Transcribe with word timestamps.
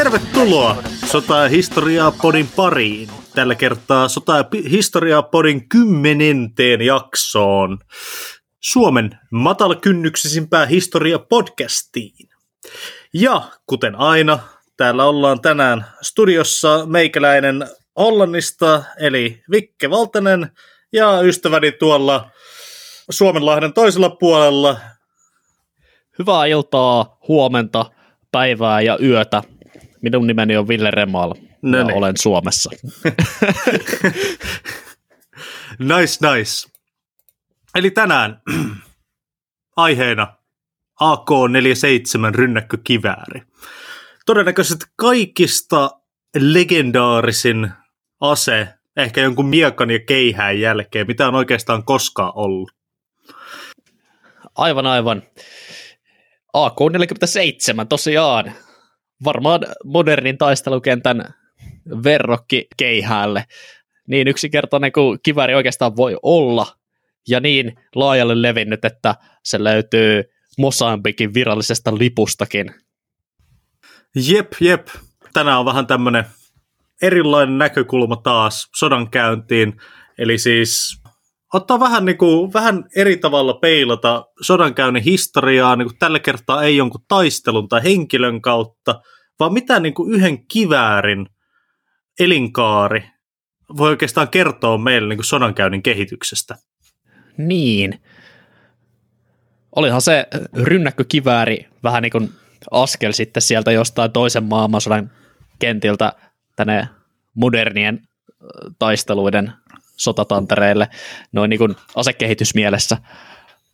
Tervetuloa 0.00 0.76
Sota- 1.06 1.42
ja 1.42 1.48
historiaa 1.48 2.12
podin 2.22 2.48
pariin. 2.56 3.08
Tällä 3.34 3.54
kertaa 3.54 4.08
Sota- 4.08 4.36
ja 4.36 4.44
historiaa 4.70 5.22
podin 5.22 5.68
kymmenenteen 5.68 6.82
jaksoon. 6.82 7.78
Suomen 8.60 9.18
matalakynnyksisimpää 9.30 10.66
historia 10.66 11.18
podcastiin. 11.18 12.28
Ja 13.14 13.42
kuten 13.66 13.96
aina, 13.96 14.38
täällä 14.76 15.04
ollaan 15.04 15.40
tänään 15.40 15.86
studiossa 16.02 16.86
meikäläinen 16.86 17.68
Hollannista, 17.98 18.82
eli 19.00 19.42
Vikke 19.50 19.90
Valtanen, 19.90 20.50
ja 20.92 21.20
ystäväni 21.20 21.72
tuolla 21.72 22.30
Suomenlahden 23.10 23.72
toisella 23.72 24.10
puolella. 24.10 24.76
Hyvää 26.18 26.46
iltaa, 26.46 27.18
huomenta, 27.28 27.90
päivää 28.32 28.80
ja 28.80 28.98
yötä. 29.02 29.42
Minun 30.02 30.26
nimeni 30.26 30.56
on 30.56 30.68
Ville 30.68 30.90
Remal 30.90 31.34
no 31.62 31.78
ja 31.78 31.84
niin. 31.84 31.96
olen 31.96 32.14
Suomessa. 32.16 32.70
nice, 35.78 36.28
nice. 36.30 36.68
Eli 37.74 37.90
tänään 37.90 38.42
aiheena 39.76 40.36
AK-47 41.00 42.34
rynnäkkökivääri. 42.34 43.42
Todennäköisesti 44.26 44.84
kaikista 44.96 45.90
legendaarisin 46.38 47.70
ase, 48.20 48.68
ehkä 48.96 49.20
jonkun 49.20 49.46
miekan 49.46 49.90
ja 49.90 49.98
keihään 49.98 50.60
jälkeen, 50.60 51.06
mitä 51.06 51.28
on 51.28 51.34
oikeastaan 51.34 51.84
koskaan 51.84 52.32
ollut. 52.34 52.70
Aivan, 54.54 54.86
aivan. 54.86 55.22
AK-47 56.52 57.86
tosiaan. 57.88 58.52
Varmaan 59.24 59.60
modernin 59.84 60.38
taistelukentän 60.38 61.34
verrokki 62.04 62.66
keihäälle. 62.76 63.44
Niin 64.06 64.28
yksinkertainen 64.28 64.92
kuin 64.92 65.18
kiväri 65.22 65.54
oikeastaan 65.54 65.96
voi 65.96 66.16
olla, 66.22 66.66
ja 67.28 67.40
niin 67.40 67.78
laajalle 67.94 68.42
levinnyt, 68.42 68.84
että 68.84 69.14
se 69.44 69.64
löytyy 69.64 70.24
Mosambikin 70.58 71.34
virallisesta 71.34 71.98
lipustakin. 71.98 72.74
Jep, 74.14 74.52
jep. 74.60 74.88
Tänään 75.32 75.58
on 75.58 75.64
vähän 75.64 75.86
tämmöinen 75.86 76.24
erilainen 77.02 77.58
näkökulma 77.58 78.16
taas 78.16 78.68
sodan 78.76 79.10
käyntiin. 79.10 79.76
Eli 80.18 80.38
siis 80.38 80.99
ottaa 81.54 81.80
vähän, 81.80 82.04
niin 82.04 82.18
kuin, 82.18 82.52
vähän 82.52 82.84
eri 82.96 83.16
tavalla 83.16 83.54
peilata 83.54 84.24
sodankäynnin 84.40 85.02
historiaa. 85.02 85.76
Niin 85.76 85.88
kuin 85.88 85.98
tällä 85.98 86.18
kertaa 86.18 86.62
ei 86.62 86.76
jonkun 86.76 87.04
taistelun 87.08 87.68
tai 87.68 87.84
henkilön 87.84 88.40
kautta, 88.40 89.00
vaan 89.40 89.52
mitä 89.52 89.80
niin 89.80 89.94
kuin 89.94 90.12
yhden 90.12 90.46
kiväärin 90.46 91.26
elinkaari 92.20 93.10
voi 93.76 93.88
oikeastaan 93.88 94.28
kertoa 94.28 94.78
meille 94.78 95.08
niin 95.08 95.18
kuin 95.18 95.24
sodankäynnin 95.24 95.82
kehityksestä. 95.82 96.56
Niin. 97.36 98.02
Olihan 99.76 100.00
se 100.02 100.26
rynnäkkökivääri 100.54 101.68
vähän 101.82 102.02
niin 102.02 102.12
kuin 102.12 102.30
askel 102.70 103.12
sitten 103.12 103.42
sieltä 103.42 103.72
jostain 103.72 104.12
toisen 104.12 104.44
maailmansodan 104.44 105.10
kentiltä 105.58 106.12
tänne 106.56 106.88
modernien 107.34 108.00
taisteluiden 108.78 109.52
sotatantereille 110.00 110.88
noin 111.32 111.50
niin 111.50 111.58
kuin 111.58 111.76
asekehitysmielessä. 111.94 112.96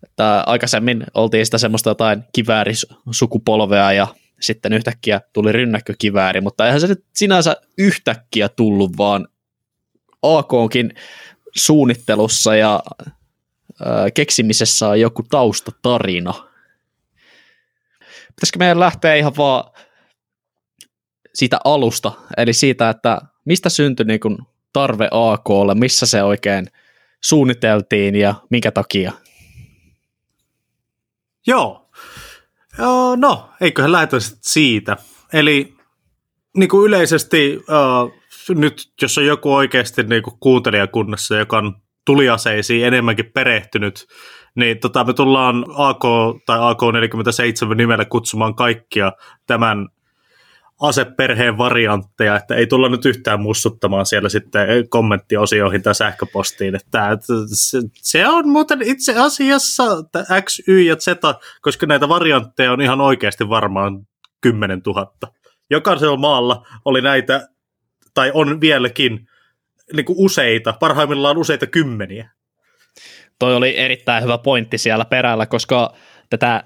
Että 0.04 0.44
aikaisemmin 0.46 1.04
oltiin 1.14 1.46
sitä 1.46 1.58
semmoista 1.58 1.90
jotain 1.90 2.24
kiväärisukupolvea 2.32 3.92
ja 3.92 4.06
sitten 4.40 4.72
yhtäkkiä 4.72 5.20
tuli 5.32 5.52
rynnäkkökivääri, 5.52 6.40
mutta 6.40 6.66
eihän 6.66 6.80
se 6.80 6.86
nyt 6.86 7.04
sinänsä 7.14 7.56
yhtäkkiä 7.78 8.48
tullut, 8.48 8.98
vaan 8.98 9.28
AKonkin 10.22 10.94
suunnittelussa 11.56 12.56
ja 12.56 12.82
keksimisessä 14.14 14.88
on 14.88 15.00
joku 15.00 15.22
taustatarina. 15.22 16.34
Pitäisikö 18.28 18.58
meidän 18.58 18.80
lähteä 18.80 19.14
ihan 19.14 19.36
vaan 19.36 19.64
siitä 21.34 21.58
alusta, 21.64 22.12
eli 22.36 22.52
siitä, 22.52 22.90
että 22.90 23.18
mistä 23.44 23.68
syntyi 23.68 24.06
niin 24.06 24.20
kuin 24.20 24.38
tarve 24.76 25.08
AKlle, 25.10 25.74
missä 25.74 26.06
se 26.06 26.22
oikein 26.22 26.66
suunniteltiin 27.24 28.14
ja 28.14 28.34
minkä 28.50 28.70
takia? 28.70 29.12
Joo. 31.46 31.90
No, 33.16 33.50
eiköhän 33.60 33.92
lähdetä 33.92 34.16
siitä. 34.20 34.96
Eli 35.32 35.74
niin 36.56 36.68
kuin 36.68 36.86
yleisesti 36.88 37.60
nyt, 38.48 38.92
jos 39.02 39.18
on 39.18 39.26
joku 39.26 39.54
oikeasti 39.54 40.02
niin 40.02 40.22
kuin 40.22 40.38
kuuntelijakunnassa, 40.40 41.36
joka 41.36 41.58
on 41.58 41.74
tuliaseisiin 42.06 42.86
enemmänkin 42.86 43.32
perehtynyt, 43.34 44.06
niin 44.54 44.78
tota, 44.78 45.04
me 45.04 45.12
tullaan 45.12 45.64
AK 45.74 46.02
tai 46.46 46.58
AK47 46.58 47.74
nimellä 47.74 48.04
kutsumaan 48.04 48.54
kaikkia 48.54 49.12
tämän 49.46 49.88
aseperheen 50.80 51.58
variantteja, 51.58 52.36
että 52.36 52.54
ei 52.54 52.66
tulla 52.66 52.88
nyt 52.88 53.04
yhtään 53.04 53.40
mussuttamaan 53.40 54.06
siellä 54.06 54.28
sitten 54.28 54.88
kommenttiosioihin 54.88 55.82
tai 55.82 55.94
sähköpostiin, 55.94 56.74
että 56.74 57.18
se 57.92 58.28
on 58.28 58.48
muuten 58.48 58.82
itse 58.82 59.14
asiassa 59.18 59.84
X, 60.42 60.58
Y 60.68 60.82
ja 60.82 60.96
Z, 60.96 61.08
koska 61.60 61.86
näitä 61.86 62.08
variantteja 62.08 62.72
on 62.72 62.82
ihan 62.82 63.00
oikeasti 63.00 63.48
varmaan 63.48 64.06
10 64.40 64.82
000. 64.86 65.12
Jokaisella 65.70 66.16
maalla 66.16 66.66
oli 66.84 67.02
näitä, 67.02 67.48
tai 68.14 68.30
on 68.34 68.60
vieläkin, 68.60 69.28
niin 69.92 70.06
kuin 70.06 70.16
useita, 70.18 70.72
parhaimmillaan 70.80 71.38
useita 71.38 71.66
kymmeniä. 71.66 72.30
Toi 73.38 73.56
oli 73.56 73.78
erittäin 73.78 74.22
hyvä 74.22 74.38
pointti 74.38 74.78
siellä 74.78 75.04
perällä, 75.04 75.46
koska 75.46 75.94
tätä 76.30 76.64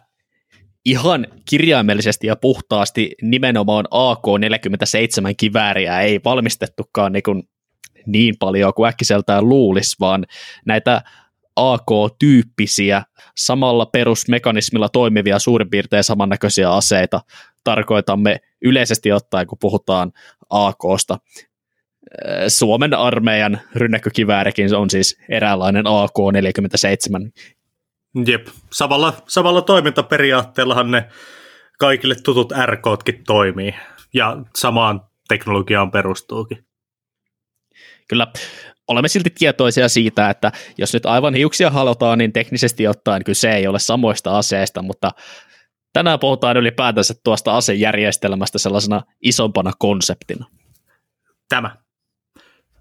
ihan 0.85 1.27
kirjaimellisesti 1.51 2.27
ja 2.27 2.37
puhtaasti 2.37 3.15
nimenomaan 3.23 3.85
AK-47 3.91 5.35
kivääriä 5.37 6.01
ei 6.01 6.21
valmistettukaan 6.25 7.13
niin, 7.13 7.23
kuin 7.23 7.43
niin 8.07 8.35
paljon 8.39 8.75
kuin 8.75 8.89
äkkiseltään 8.89 9.49
luulisi, 9.49 9.97
vaan 10.01 10.27
näitä 10.67 11.03
AK-tyyppisiä, 11.57 13.03
samalla 13.37 13.87
perusmekanismilla 13.87 14.89
toimivia 14.89 15.39
suurin 15.39 15.71
piirtein 15.71 16.05
samannäköisiä 16.05 16.73
aseita 16.73 17.21
tarkoitamme 17.65 18.41
yleisesti 18.63 19.13
ottaen, 19.13 19.47
kun 19.47 19.59
puhutaan 19.61 20.13
AKsta. 20.51 21.19
Suomen 22.49 22.95
armeijan 22.95 23.61
rynnäkkökiväärikin 23.75 24.75
on 24.75 24.91
siis 24.91 25.19
eräänlainen 25.29 25.87
AK-47 25.87 27.31
Jep, 28.27 28.47
samalla, 28.73 29.13
samalla 29.29 29.63
toimintaperiaatteellahan 29.63 30.91
ne 30.91 31.09
kaikille 31.79 32.15
tutut 32.15 32.53
RKtkin 32.67 33.25
toimii 33.25 33.75
ja 34.15 34.37
samaan 34.57 35.01
teknologiaan 35.29 35.91
perustuukin. 35.91 36.67
Kyllä, 38.09 38.27
olemme 38.89 39.09
silti 39.09 39.31
tietoisia 39.31 39.89
siitä, 39.89 40.31
että 40.31 40.53
jos 40.79 40.95
nyt 40.95 41.07
aivan 41.07 41.35
hiuksia 41.35 41.71
halutaan, 41.71 42.19
niin 42.19 42.33
teknisesti 42.33 42.89
ottaen 42.89 43.25
kyse 43.25 43.53
ei 43.53 43.67
ole 43.67 43.79
samoista 43.79 44.39
aseista, 44.39 44.83
mutta 44.83 45.11
tänään 45.93 46.19
puhutaan 46.19 46.57
ylipäätänsä 46.57 47.15
tuosta 47.25 47.57
asejärjestelmästä 47.57 48.59
sellaisena 48.59 49.03
isompana 49.23 49.73
konseptina. 49.79 50.47
Tämä. 51.49 51.77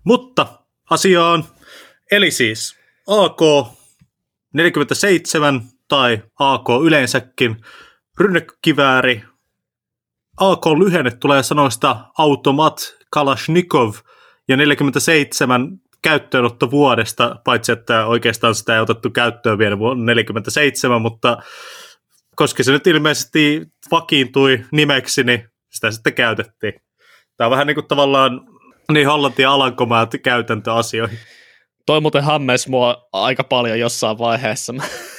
Mutta 0.03 0.47
asiaan, 0.89 1.43
eli 2.11 2.31
siis 2.31 2.75
AK 3.07 3.39
47 4.53 5.61
tai 5.87 6.23
AK 6.39 6.65
yleensäkin, 6.83 7.57
rynnäkkökivääri, 8.19 9.23
AK-lyhenne 10.37 11.11
tulee 11.11 11.43
sanoista 11.43 11.97
Automat 12.17 12.95
Kalashnikov 13.11 13.93
ja 14.47 14.57
47 14.57 15.79
käyttöönotto 16.01 16.71
vuodesta, 16.71 17.35
paitsi 17.45 17.71
että 17.71 18.05
oikeastaan 18.05 18.55
sitä 18.55 18.75
ei 18.75 18.81
otettu 18.81 19.09
käyttöön 19.09 19.57
vielä 19.57 19.79
vuonna 19.79 20.05
47, 20.05 21.01
mutta 21.01 21.37
koska 22.35 22.63
se 22.63 22.71
nyt 22.71 22.87
ilmeisesti 22.87 23.65
vakiintui 23.91 24.65
nimeksi, 24.71 25.23
niin 25.23 25.49
sitä 25.69 25.91
sitten 25.91 26.13
käytettiin. 26.13 26.73
Tämä 27.37 27.45
on 27.45 27.51
vähän 27.51 27.67
niin 27.67 27.75
kuin 27.75 27.87
tavallaan 27.87 28.41
niin 28.91 29.07
Hollanti 29.07 29.41
ja 29.41 29.51
Alankomaat 29.51 30.11
käytäntöasioihin. 30.23 31.19
Toi 31.89 32.01
muuten 32.01 32.23
hammes 32.23 32.67
mua 32.67 33.07
aika 33.13 33.43
paljon 33.43 33.79
jossain 33.79 34.17
vaiheessa. 34.17 34.73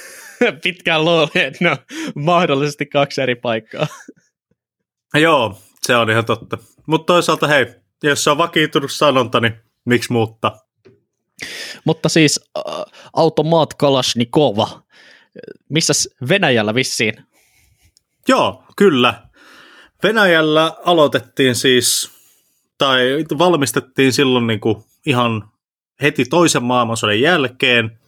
Pitkään 0.63 1.05
luulin, 1.05 1.29
että 1.35 1.69
no, 1.69 1.77
mahdollisesti 2.15 2.85
kaksi 2.85 3.21
eri 3.21 3.35
paikkaa. 3.35 3.87
Joo, 5.13 5.61
se 5.81 5.95
on 5.95 6.09
ihan 6.09 6.25
totta. 6.25 6.57
Mutta 6.87 7.13
toisaalta 7.13 7.47
hei, 7.47 7.65
jos 8.03 8.23
se 8.23 8.29
on 8.29 8.37
vakiintunut 8.37 8.91
sanonta, 8.91 9.39
niin 9.39 9.53
miksi 9.85 10.13
muuttaa? 10.13 10.59
Mutta 11.85 12.09
siis 12.09 12.39
äh, 12.57 12.63
automaat 13.13 13.73
Kalashnikova, 13.73 14.81
missä 15.69 15.93
Venäjällä 16.29 16.75
vissiin? 16.75 17.13
Joo, 18.27 18.63
kyllä. 18.77 19.27
Venäjällä 20.03 20.73
aloitettiin 20.85 21.55
siis, 21.55 22.11
tai 22.77 23.25
valmistettiin 23.37 24.13
silloin 24.13 24.47
niin 24.47 24.59
kuin 24.59 24.83
ihan 25.05 25.50
heti 26.01 26.25
toisen 26.25 26.63
maailmansodan 26.63 27.21
jälkeen, 27.21 27.99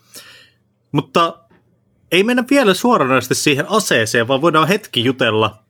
mutta 0.91 1.39
ei 2.11 2.23
mennä 2.23 2.43
vielä 2.49 2.73
suoranaisesti 2.73 3.35
siihen 3.35 3.69
aseeseen, 3.69 4.27
vaan 4.27 4.41
voidaan 4.41 4.67
hetki 4.67 5.03
jutella 5.03 5.63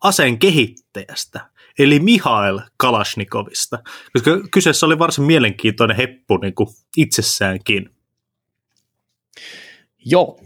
aseen 0.00 0.38
kehittäjästä, 0.38 1.50
eli 1.78 2.00
Mihail 2.00 2.60
Kalashnikovista, 2.76 3.78
koska 4.12 4.30
kyseessä 4.50 4.86
oli 4.86 4.98
varsin 4.98 5.24
mielenkiintoinen 5.24 5.96
heppu 5.96 6.36
niin 6.36 6.54
kuin 6.54 6.68
itsessäänkin. 6.96 7.90
Joo, 10.04 10.40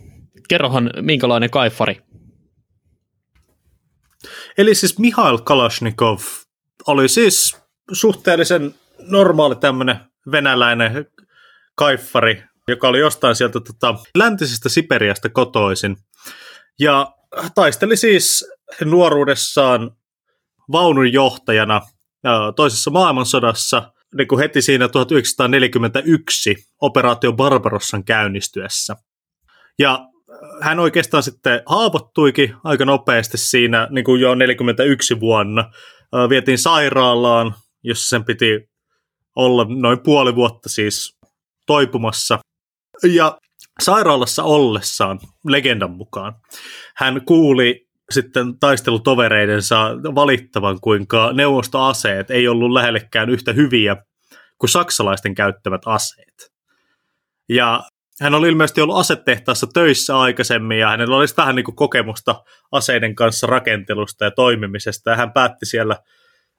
kerrohan 0.49 0.91
minkälainen 1.01 1.51
kaifari. 1.51 2.01
Eli 4.59 4.75
siis 4.75 4.99
Mihail 4.99 5.39
Kalashnikov 5.39 6.19
oli 6.87 7.09
siis 7.09 7.57
suhteellisen 7.93 8.75
normaali 8.99 9.57
tämmöinen 9.57 9.97
venäläinen 10.33 11.07
kaiffari, 11.75 12.45
joka 12.69 12.89
oli 12.89 12.99
jostain 12.99 13.37
sieltä 13.37 13.61
tota, 13.61 13.95
läntisestä 14.19 14.69
Siperiasta 14.69 15.29
kotoisin. 15.29 15.97
Ja 16.81 17.13
taisteli 17.55 17.97
siis 17.97 18.51
nuoruudessaan 18.85 19.91
vaununjohtajana 20.73 21.81
toisessa 22.57 22.91
maailmansodassa 22.91 23.93
niin 24.17 24.29
kuin 24.29 24.39
heti 24.39 24.63
siinä 24.63 24.89
1941 24.89 26.55
operaatio 26.81 27.33
Barbarossan 27.33 28.05
käynnistyessä. 28.05 28.97
Ja 29.79 29.99
hän 30.61 30.81
oikeastaan 30.81 31.23
sitten 31.23 31.63
haavoittuikin 31.67 32.57
aika 32.65 32.85
nopeasti 32.85 33.39
siinä 33.39 33.89
niin 33.91 34.05
kuin 34.05 34.21
jo 34.21 34.35
41 34.35 35.21
vuonna. 35.21 35.71
Vietiin 36.29 36.59
sairaalaan, 36.59 37.55
jossa 37.83 38.09
sen 38.09 38.25
piti 38.25 38.69
olla 39.37 39.67
noin 39.69 40.01
puoli 40.01 40.35
vuotta 40.35 40.69
siis 40.69 41.19
toipumassa. 41.67 42.39
Ja 43.03 43.39
sairaalassa 43.83 44.43
ollessaan, 44.43 45.21
legendan 45.49 45.91
mukaan, 45.91 46.35
hän 46.97 47.25
kuuli 47.25 47.87
sitten 48.11 48.59
taistelutovereidensa 48.59 49.91
valittavan, 50.15 50.81
kuinka 50.81 51.33
neuvostoaseet 51.33 52.31
ei 52.31 52.49
ollut 52.49 52.73
lähellekään 52.73 53.31
yhtä 53.31 53.53
hyviä 53.53 53.97
kuin 54.59 54.71
saksalaisten 54.71 55.35
käyttävät 55.35 55.83
aseet. 55.87 56.53
Ja 57.49 57.83
hän 58.21 58.35
oli 58.35 58.49
ilmeisesti 58.49 58.81
ollut 58.81 58.97
asetehtaassa 58.97 59.67
töissä 59.75 60.19
aikaisemmin 60.19 60.79
ja 60.79 60.89
hänellä 60.89 61.17
olisi 61.17 61.37
vähän 61.37 61.55
niin 61.55 61.65
kuin 61.65 61.77
kokemusta 61.77 62.45
aseiden 62.73 63.15
kanssa 63.15 63.47
rakentelusta 63.47 64.25
ja 64.25 64.31
toimimisesta 64.31 65.11
ja 65.11 65.17
hän 65.17 65.33
päätti 65.33 65.67
siellä 65.67 65.97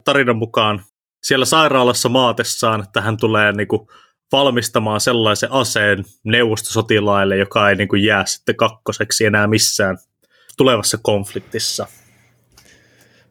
tarinan 0.05 0.37
mukaan 0.37 0.83
siellä 1.25 1.45
sairaalassa 1.45 2.09
maatessaan, 2.09 2.83
että 2.83 3.01
hän 3.01 3.17
tulee 3.17 3.51
niin 3.51 3.67
kuin 3.67 3.87
valmistamaan 4.31 5.01
sellaisen 5.01 5.51
aseen 5.51 6.05
neuvostosotilaille, 6.23 7.37
joka 7.37 7.69
ei 7.69 7.75
niin 7.75 7.87
kuin 7.87 8.03
jää 8.03 8.25
sitten 8.25 8.55
kakkoseksi 8.55 9.25
enää 9.25 9.47
missään 9.47 9.97
tulevassa 10.57 10.97
konfliktissa. 11.01 11.87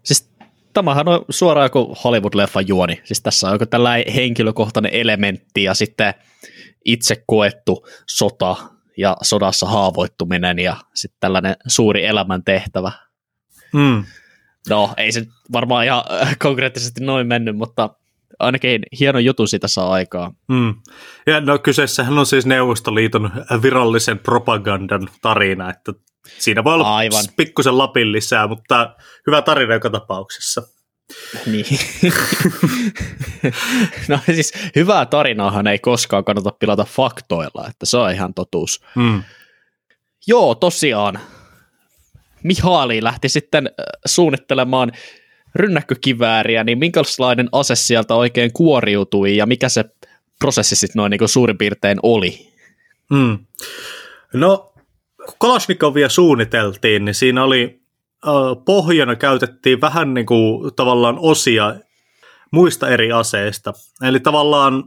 Siis 0.02 0.30
tämähän 0.72 1.08
on 1.08 1.24
suoraan 1.30 1.70
kuin 1.70 1.86
Hollywood-leffan 2.04 2.68
juoni. 2.68 3.00
Siis 3.04 3.22
tässä 3.22 3.46
on 3.46 3.52
joku 3.52 3.66
tällainen 3.66 4.14
henkilökohtainen 4.14 4.94
elementti 4.94 5.62
ja 5.62 5.74
sitten 5.74 6.14
itse 6.84 7.22
koettu 7.26 7.86
sota 8.06 8.56
ja 8.96 9.16
sodassa 9.22 9.66
haavoittuminen 9.66 10.58
ja 10.58 10.76
sitten 10.94 11.20
tällainen 11.20 11.56
suuri 11.66 12.04
elämäntehtävä. 12.04 12.92
Mm. 13.72 14.04
No, 14.70 14.94
ei 14.96 15.12
se 15.12 15.26
varmaan 15.52 15.84
ihan 15.84 16.04
konkreettisesti 16.42 17.04
noin 17.04 17.26
mennyt, 17.26 17.56
mutta 17.56 17.90
ainakin 18.38 18.82
hieno 19.00 19.18
juttu 19.18 19.46
siitä 19.46 19.68
saa 19.68 19.92
aikaa. 19.92 20.32
Mm. 20.48 20.74
Ja 21.26 21.40
no 21.40 21.58
kyseessähän 21.58 22.18
on 22.18 22.26
siis 22.26 22.46
Neuvostoliiton 22.46 23.30
virallisen 23.62 24.18
propagandan 24.18 25.08
tarina, 25.22 25.70
että 25.70 25.92
siinä 26.38 26.64
voi 26.64 26.74
olla 26.74 26.96
Aivan. 26.96 27.24
pikkusen 27.36 27.78
lapin 27.78 28.12
lisää, 28.12 28.46
mutta 28.46 28.94
hyvä 29.26 29.42
tarina 29.42 29.74
joka 29.74 29.90
tapauksessa. 29.90 30.62
Niin. 31.46 31.66
no 34.08 34.18
siis 34.26 34.52
hyvää 34.76 35.06
tarinaahan 35.06 35.66
ei 35.66 35.78
koskaan 35.78 36.24
kannata 36.24 36.50
pilata 36.58 36.84
faktoilla, 36.84 37.66
että 37.68 37.86
se 37.86 37.96
on 37.96 38.12
ihan 38.12 38.34
totuus. 38.34 38.80
Mm. 38.94 39.22
Joo, 40.26 40.54
tosiaan. 40.54 41.20
Mihaali 42.44 43.02
lähti 43.02 43.28
sitten 43.28 43.66
äh, 43.66 43.72
suunnittelemaan 44.06 44.92
rynnäkkökivääriä, 45.54 46.64
niin 46.64 46.78
minkälainen 46.78 47.48
ase 47.52 47.74
sieltä 47.74 48.14
oikein 48.14 48.52
kuoriutui 48.52 49.36
ja 49.36 49.46
mikä 49.46 49.68
se 49.68 49.84
prosessi 50.38 50.76
sitten 50.76 51.00
noin 51.00 51.10
niin 51.10 51.28
suurin 51.28 51.58
piirtein 51.58 51.98
oli? 52.02 52.48
Mm. 53.10 53.38
No, 54.32 54.72
kun 55.26 55.34
Kalashnikovia 55.38 56.08
suunniteltiin, 56.08 57.04
niin 57.04 57.14
siinä 57.14 57.44
oli 57.44 57.80
pohjana 58.64 59.16
käytettiin 59.16 59.80
vähän 59.80 60.14
niin 60.14 60.26
kuin 60.26 60.74
tavallaan 60.74 61.16
osia 61.18 61.74
muista 62.50 62.88
eri 62.88 63.12
aseista. 63.12 63.72
Eli 64.02 64.20
tavallaan 64.20 64.84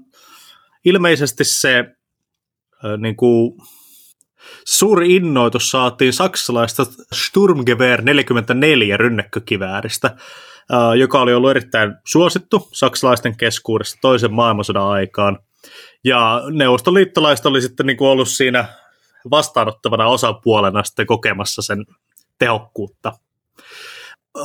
ilmeisesti 0.86 1.44
se 1.44 1.86
niin 2.98 3.16
kuin, 3.16 3.58
suuri 4.66 5.16
innoitus 5.16 5.72
saatiin 5.72 6.14
saksalaista 6.14 6.86
Sturmgewehr 7.14 8.02
44 8.02 8.98
rynnäkkökivääristä, 8.98 10.16
joka 10.98 11.22
oli 11.22 11.34
ollut 11.34 11.50
erittäin 11.50 11.96
suosittu 12.06 12.70
saksalaisten 12.74 13.38
keskuudessa 13.38 13.98
toisen 14.02 14.34
maailmansodan 14.34 14.88
aikaan. 14.88 15.40
Ja 16.04 16.42
neuvostoliittolaiset 16.52 17.46
oli 17.46 17.62
sitten 17.62 17.86
niin 17.86 17.98
kuin 17.98 18.10
ollut 18.10 18.30
siinä 18.30 18.66
vastaanottavana 19.32 20.08
osapuolena 20.08 20.84
sitten 20.84 21.08
kokemassa 21.08 21.62
sen 21.62 21.86
tehokkuutta 22.40 23.14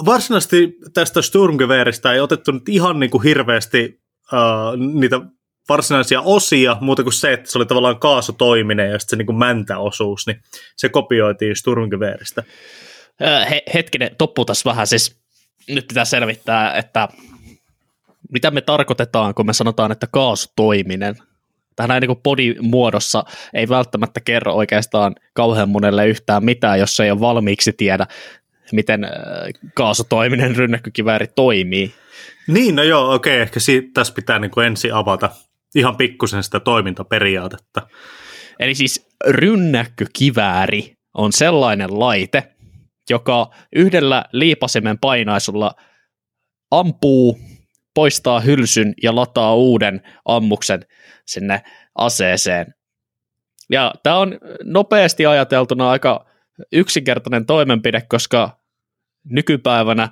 varsinaisesti 0.05 0.77
tästä 0.95 1.23
Sturmgewehristä 1.23 2.13
ei 2.13 2.21
otettu 2.21 2.53
nyt 2.53 2.69
ihan 2.69 3.01
niin 3.01 3.11
kuin 3.11 3.23
hirveästi 3.23 4.01
uh, 4.33 4.77
niitä 5.01 5.21
varsinaisia 5.69 6.21
osia, 6.21 6.77
muuta 6.81 7.03
kuin 7.03 7.13
se, 7.13 7.33
että 7.33 7.51
se 7.51 7.59
oli 7.59 7.67
tavallaan 7.67 7.99
kaasutoiminen 7.99 8.91
ja 8.91 8.99
sitten 8.99 9.19
se 9.19 9.25
niin 9.25 9.39
mäntäosuus, 9.39 10.27
niin 10.27 10.43
se 10.77 10.89
kopioitiin 10.89 11.57
Sturmgewehristä. 11.57 12.43
He, 13.51 13.63
hetkinen, 13.75 14.11
topputas 14.19 14.65
vähän, 14.65 14.87
siis 14.87 15.21
nyt 15.69 15.89
pitää 15.89 16.05
selvittää, 16.05 16.75
että 16.75 17.09
mitä 18.33 18.51
me 18.51 18.61
tarkoitetaan, 18.61 19.35
kun 19.35 19.47
me 19.47 19.53
sanotaan, 19.53 19.93
että 19.93 20.07
kaasutoiminen. 20.07 21.17
Tähän 21.77 22.03
niin 22.03 22.23
body-muodossa 22.23 23.25
ei 23.55 23.69
välttämättä 23.69 24.21
kerro 24.21 24.55
oikeastaan 24.55 25.15
kauhean 25.33 25.69
monelle 25.69 26.09
yhtään 26.09 26.45
mitään, 26.45 26.79
jos 26.79 27.01
ei 27.01 27.11
ole 27.11 27.21
valmiiksi 27.21 27.73
tiedä 27.73 28.07
miten 28.73 29.07
kaasutoiminen 29.75 30.57
rynnäkkökivääri 30.57 31.27
toimii. 31.27 31.95
Niin, 32.47 32.77
no 32.77 32.83
joo, 32.83 33.15
okei, 33.15 33.41
ehkä 33.41 33.61
siitä, 33.61 33.89
tässä 33.95 34.15
pitää 34.15 34.39
niin 34.39 34.51
kuin 34.51 34.67
ensin 34.67 34.95
avata 34.95 35.31
ihan 35.75 35.97
pikkusen 35.97 36.43
sitä 36.43 36.61
toimintaperiaatetta. 36.61 37.87
Eli 38.59 38.75
siis 38.75 39.09
rynnäkkökivääri 39.29 40.97
on 41.15 41.33
sellainen 41.33 41.99
laite, 42.01 42.53
joka 43.11 43.51
yhdellä 43.77 44.25
liipasimen 44.33 44.99
painaisulla 44.99 45.75
ampuu, 46.71 47.39
poistaa 47.95 48.41
hylsyn 48.41 48.95
ja 49.03 49.15
lataa 49.15 49.55
uuden 49.55 50.03
ammuksen 50.25 50.87
sinne 51.27 51.63
aseeseen. 51.95 52.75
Ja 53.71 53.95
tämä 54.03 54.17
on 54.17 54.39
nopeasti 54.65 55.27
ajateltuna 55.27 55.91
aika 55.91 56.27
yksinkertainen 56.73 57.47
toimenpide, 57.47 58.03
koska 58.09 58.61
nykypäivänä 59.25 60.09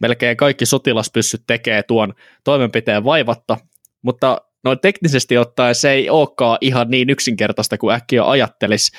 melkein 0.00 0.36
kaikki 0.36 0.66
sotilaspyssyt 0.66 1.42
tekee 1.46 1.82
tuon 1.82 2.14
toimenpiteen 2.44 3.04
vaivatta, 3.04 3.56
mutta 4.02 4.38
noin 4.64 4.80
teknisesti 4.80 5.38
ottaen 5.38 5.74
se 5.74 5.90
ei 5.90 6.10
olekaan 6.10 6.58
ihan 6.60 6.90
niin 6.90 7.10
yksinkertaista 7.10 7.78
kuin 7.78 7.94
äkkiä 7.94 8.24
ajattelisi. 8.30 8.92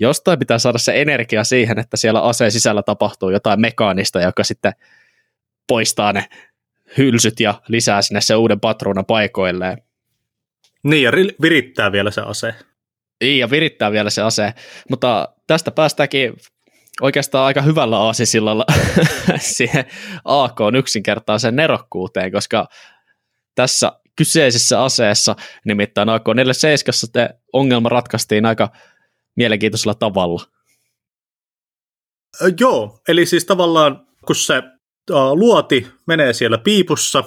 Jostain 0.00 0.38
pitää 0.38 0.58
saada 0.58 0.78
se 0.78 1.02
energia 1.02 1.44
siihen, 1.44 1.78
että 1.78 1.96
siellä 1.96 2.20
aseen 2.20 2.52
sisällä 2.52 2.82
tapahtuu 2.82 3.30
jotain 3.30 3.60
mekaanista, 3.60 4.20
joka 4.20 4.44
sitten 4.44 4.72
poistaa 5.68 6.12
ne 6.12 6.28
hylsyt 6.98 7.40
ja 7.40 7.62
lisää 7.68 8.02
sinne 8.02 8.20
se 8.20 8.34
uuden 8.34 8.60
patruunan 8.60 9.04
paikoilleen. 9.04 9.78
Niin, 10.82 11.02
ja 11.02 11.12
virittää 11.42 11.92
vielä 11.92 12.10
se 12.10 12.20
ase. 12.20 12.54
Niin, 13.20 13.38
ja 13.38 13.50
virittää 13.50 13.92
vielä 13.92 14.10
se 14.10 14.22
ase. 14.22 14.54
Mutta 14.90 15.28
tästä 15.46 15.70
päästäänkin 15.70 16.32
oikeastaan 17.00 17.46
aika 17.46 17.62
hyvällä 17.62 17.98
aasisillalla 17.98 18.66
siihen 19.38 19.84
AK 20.24 20.60
on 20.60 20.76
yksinkertaiseen 20.76 21.56
nerokkuuteen, 21.56 22.32
koska 22.32 22.66
tässä 23.54 23.92
kyseisessä 24.16 24.82
aseessa, 24.84 25.36
nimittäin 25.64 26.08
AK-47, 26.08 27.10
te 27.12 27.28
ongelma 27.52 27.88
ratkaistiin 27.88 28.46
aika 28.46 28.68
mielenkiintoisella 29.36 29.94
tavalla. 29.94 30.42
Joo, 32.60 33.00
eli 33.08 33.26
siis 33.26 33.44
tavallaan 33.44 34.06
kun 34.26 34.36
se 34.36 34.62
luoti 35.34 35.86
menee 36.06 36.32
siellä 36.32 36.58
piipussa, 36.58 37.24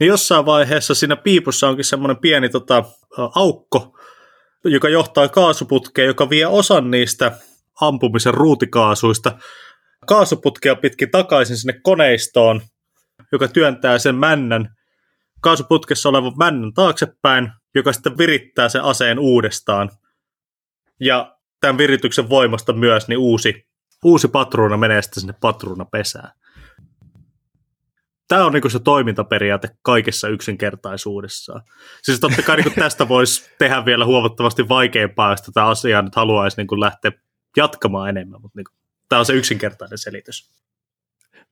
niin 0.00 0.08
jossain 0.08 0.46
vaiheessa 0.46 0.94
siinä 0.94 1.16
piipussa 1.16 1.68
onkin 1.68 1.84
semmoinen 1.84 2.16
pieni 2.16 2.48
tota, 2.48 2.84
aukko, 3.34 3.98
joka 4.64 4.88
johtaa 4.88 5.28
kaasuputkeen, 5.28 6.06
joka 6.06 6.30
vie 6.30 6.46
osan 6.46 6.90
niistä 6.90 7.38
ampumisen 7.80 8.34
ruutikaasuista 8.34 9.38
kaasuputkea 10.06 10.76
pitkin 10.76 11.10
takaisin 11.10 11.56
sinne 11.56 11.80
koneistoon, 11.82 12.62
joka 13.32 13.48
työntää 13.48 13.98
sen 13.98 14.14
männän, 14.14 14.75
kaasuputkessa 15.46 16.08
olevan 16.08 16.32
männän 16.36 16.72
taaksepäin, 16.72 17.52
joka 17.74 17.92
sitten 17.92 18.18
virittää 18.18 18.68
sen 18.68 18.82
aseen 18.82 19.18
uudestaan. 19.18 19.90
Ja 21.00 21.36
tämän 21.60 21.78
virityksen 21.78 22.28
voimasta 22.28 22.72
myös 22.72 23.08
niin 23.08 23.18
uusi, 23.18 23.66
uusi 24.04 24.28
patruuna 24.28 24.76
menee 24.76 25.02
sitten 25.02 25.20
sinne 25.20 25.34
patruunapesään. 25.40 26.30
Tämä 28.28 28.46
on 28.46 28.52
niin 28.52 28.70
se 28.70 28.78
toimintaperiaate 28.78 29.68
kaikessa 29.82 30.28
yksinkertaisuudessaan. 30.28 31.62
Siis 32.02 32.20
totta 32.20 32.42
kai 32.42 32.56
niin 32.56 32.74
tästä 32.74 33.08
voisi 33.14 33.50
tehdä 33.58 33.84
vielä 33.84 34.04
huomattavasti 34.04 34.68
vaikeampaa, 34.68 35.30
jos 35.30 35.42
tätä 35.42 35.66
asiaa 35.66 36.02
nyt 36.02 36.14
haluaisi 36.14 36.56
niin 36.56 36.80
lähteä 36.80 37.12
jatkamaan 37.56 38.08
enemmän, 38.08 38.40
mutta 38.42 38.58
niin 38.58 38.78
tämä 39.08 39.18
on 39.18 39.26
se 39.26 39.32
yksinkertainen 39.32 39.98
selitys. 39.98 40.50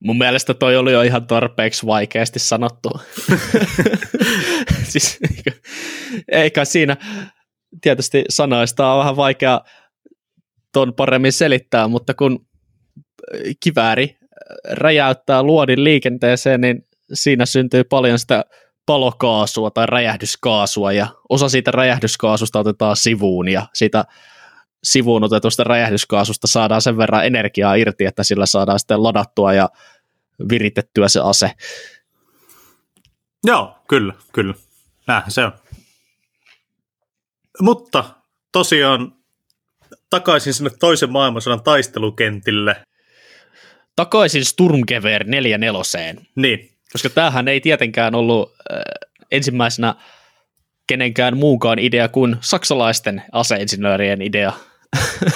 Mun 0.03 0.17
mielestä 0.17 0.53
toi 0.53 0.77
oli 0.77 0.93
jo 0.93 1.01
ihan 1.01 1.27
tarpeeksi 1.27 1.85
vaikeasti 1.85 2.39
sanottu. 2.39 2.89
siis, 4.91 5.19
eikä 6.31 6.65
siinä 6.65 6.97
tietysti 7.81 8.23
sanoista 8.29 8.91
on 8.91 8.99
vähän 8.99 9.15
vaikea 9.15 9.61
ton 10.73 10.93
paremmin 10.93 11.33
selittää, 11.33 11.87
mutta 11.87 12.13
kun 12.13 12.45
kivääri 13.63 14.17
räjäyttää 14.71 15.43
luodin 15.43 15.83
liikenteeseen, 15.83 16.61
niin 16.61 16.83
siinä 17.13 17.45
syntyy 17.45 17.83
paljon 17.83 18.19
sitä 18.19 18.45
palokaasua 18.85 19.71
tai 19.71 19.85
räjähdyskaasua, 19.85 20.91
ja 20.91 21.07
osa 21.29 21.49
siitä 21.49 21.71
räjähdyskaasusta 21.71 22.59
otetaan 22.59 22.95
sivuun, 22.95 23.47
ja 23.47 23.67
siitä 23.73 24.05
sivuun 24.85 25.23
otetusta 25.23 25.63
räjähdyskaasusta 25.63 26.47
saadaan 26.47 26.81
sen 26.81 26.97
verran 26.97 27.25
energiaa 27.25 27.75
irti, 27.75 28.05
että 28.05 28.23
sillä 28.23 28.45
saadaan 28.45 28.79
sitten 28.79 29.03
ladattua 29.03 29.53
ja 29.53 29.69
viritettyä 30.49 31.07
se 31.07 31.19
ase. 31.23 31.51
Joo, 33.43 33.75
kyllä, 33.87 34.13
kyllä. 34.33 34.53
Näinhän 35.07 35.31
se 35.31 35.45
on. 35.45 35.51
Mutta 37.61 38.03
tosiaan 38.51 39.15
takaisin 40.09 40.53
sinne 40.53 40.69
toisen 40.79 41.11
maailmansodan 41.11 41.63
taistelukentille. 41.63 42.75
Takaisin 43.95 44.45
Sturmgewehr 44.45 45.23
44. 45.23 46.15
Niin. 46.35 46.71
Koska 46.91 47.09
tämähän 47.09 47.47
ei 47.47 47.61
tietenkään 47.61 48.15
ollut 48.15 48.55
äh, 48.73 48.81
ensimmäisenä 49.31 49.95
kenenkään 50.87 51.37
muunkaan 51.37 51.79
idea 51.79 52.09
kuin 52.09 52.37
saksalaisten 52.41 53.23
aseinsinöörien 53.31 54.21
idea. 54.21 54.53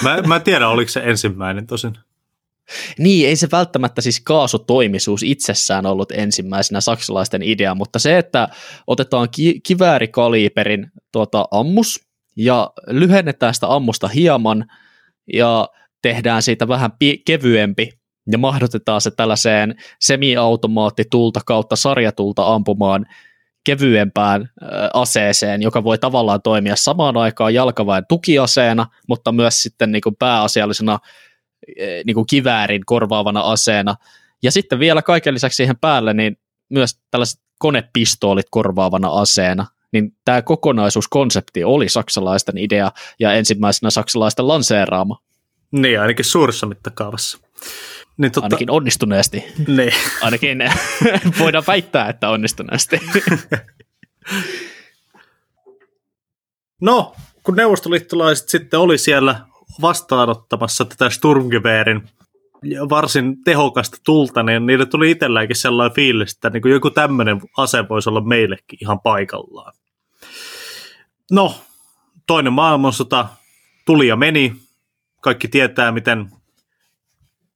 Mä, 0.02 0.22
mä 0.22 0.36
en 0.36 0.42
tiedä, 0.42 0.68
oliko 0.68 0.90
se 0.90 1.00
ensimmäinen 1.00 1.66
tosin. 1.66 1.92
Niin, 2.98 3.28
ei 3.28 3.36
se 3.36 3.48
välttämättä 3.52 4.00
siis 4.00 4.20
kaasutoimisuus 4.20 5.22
itsessään 5.22 5.86
ollut 5.86 6.12
ensimmäisenä 6.12 6.80
saksalaisten 6.80 7.42
idea, 7.42 7.74
mutta 7.74 7.98
se, 7.98 8.18
että 8.18 8.48
otetaan 8.86 9.28
ki- 9.30 9.60
kiväärikaliiperin 9.60 10.86
tuota, 11.12 11.44
ammus 11.50 12.00
ja 12.36 12.70
lyhennetään 12.86 13.54
sitä 13.54 13.74
ammusta 13.74 14.08
hieman 14.08 14.66
ja 15.32 15.68
tehdään 16.02 16.42
siitä 16.42 16.68
vähän 16.68 16.92
pi- 16.98 17.22
kevyempi 17.26 17.90
ja 18.32 18.38
mahdotetaan 18.38 19.00
se 19.00 19.10
tällaiseen 19.10 19.74
semiautomaattitulta 20.00 21.40
kautta 21.46 21.76
sarjatulta 21.76 22.54
ampumaan 22.54 23.06
kevyempään 23.64 24.50
aseeseen, 24.94 25.62
joka 25.62 25.84
voi 25.84 25.98
tavallaan 25.98 26.42
toimia 26.42 26.76
samaan 26.76 27.16
aikaan 27.16 27.54
jalkaväen 27.54 28.04
tukiaseena, 28.08 28.86
mutta 29.08 29.32
myös 29.32 29.62
sitten 29.62 29.92
niin 29.92 30.02
kuin 30.02 30.16
pääasiallisena 30.16 30.98
niin 32.04 32.14
kuin 32.14 32.26
kiväärin 32.26 32.82
korvaavana 32.86 33.40
aseena. 33.40 33.96
Ja 34.42 34.52
sitten 34.52 34.78
vielä 34.78 35.02
kaiken 35.02 35.34
lisäksi 35.34 35.56
siihen 35.56 35.78
päälle 35.78 36.14
niin 36.14 36.38
myös 36.68 36.98
tällaiset 37.10 37.40
konepistoolit 37.58 38.46
korvaavana 38.50 39.08
aseena. 39.08 39.66
Niin 39.92 40.16
tämä 40.24 40.42
kokonaisuuskonsepti 40.42 41.64
oli 41.64 41.88
saksalaisten 41.88 42.58
idea 42.58 42.92
ja 43.18 43.32
ensimmäisenä 43.32 43.90
saksalaisten 43.90 44.48
lanseeraama. 44.48 45.18
Niin, 45.70 46.00
ainakin 46.00 46.24
suuressa 46.24 46.66
mittakaavassa. 46.66 47.38
Niin, 48.20 48.32
totta... 48.32 48.44
Ainakin 48.44 48.70
onnistuneesti. 48.70 49.44
Niin. 49.66 49.92
Ainakin 50.22 50.58
voidaan 51.38 51.64
väittää, 51.66 52.08
että 52.08 52.28
onnistuneesti. 52.28 53.00
no, 56.82 57.14
kun 57.42 57.56
neuvostoliittolaiset 57.56 58.48
sitten 58.48 58.80
oli 58.80 58.98
siellä 58.98 59.40
vastaanottamassa 59.80 60.84
tätä 60.84 61.10
Sturmgewehrin 61.10 62.08
varsin 62.90 63.44
tehokasta 63.44 63.96
tulta, 64.04 64.42
niin 64.42 64.66
niille 64.66 64.86
tuli 64.86 65.10
itselläänkin 65.10 65.56
sellainen 65.56 65.94
fiilis, 65.94 66.32
että 66.32 66.50
niin 66.50 66.62
kuin 66.62 66.72
joku 66.72 66.90
tämmöinen 66.90 67.40
ase 67.56 67.88
voisi 67.88 68.08
olla 68.08 68.20
meillekin 68.20 68.78
ihan 68.82 69.00
paikallaan. 69.00 69.72
No, 71.30 71.54
toinen 72.26 72.52
maailmansota 72.52 73.28
tuli 73.86 74.08
ja 74.08 74.16
meni. 74.16 74.56
Kaikki 75.20 75.48
tietää, 75.48 75.92
miten 75.92 76.30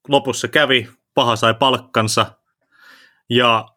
lopussa 0.08 0.48
kävi. 0.48 0.88
Paha 1.14 1.36
sai 1.36 1.54
palkkansa. 1.54 2.26
Ja 3.30 3.68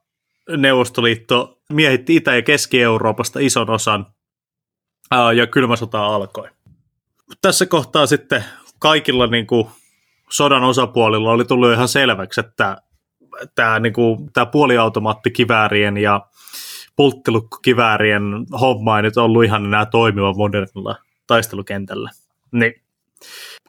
Neuvostoliitto 0.58 1.62
miehitti 1.74 2.16
Itä- 2.16 2.36
ja 2.36 2.42
Keski-Euroopasta 2.42 3.40
ison 3.40 3.70
osan. 3.70 4.06
Ja 5.36 5.48
kylmä 5.48 5.76
sota 5.76 6.06
alkoi 6.06 6.50
tässä 7.42 7.66
kohtaa 7.66 8.06
sitten 8.06 8.44
kaikilla 8.80 9.28
niin 9.28 9.48
kuin 9.48 9.68
sodan 10.30 10.64
osapuolilla 10.64 11.32
oli 11.32 11.46
tullut 11.46 11.74
ihan 11.74 11.88
selväksi, 11.88 12.40
että 12.40 12.78
tämä, 13.56 13.80
niin 13.80 13.94
kuin, 13.94 14.34
tämä 14.34 14.46
puoliautomaattikiväärien 14.46 15.98
ja 15.98 16.22
pulttilukkikiväärien 16.96 18.24
homma 18.62 18.98
ei 18.98 19.04
nyt 19.04 19.18
ollut 19.18 19.44
ihan 19.44 19.66
enää 19.66 19.86
toimiva 19.86 20.34
modernilla 20.34 20.96
taistelukentällä. 21.28 22.10
Niin 22.52 22.74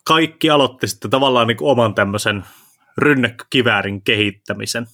kaikki 0.09 0.51
aloitti 0.51 0.89
sitten 0.89 1.11
tavallaan 1.11 1.47
niin 1.47 1.57
kuin 1.57 1.71
oman 1.71 1.95
tämmöisen 1.95 2.45
rynnäkkökiväärin 2.99 4.03
kehittämisen. 4.03 4.87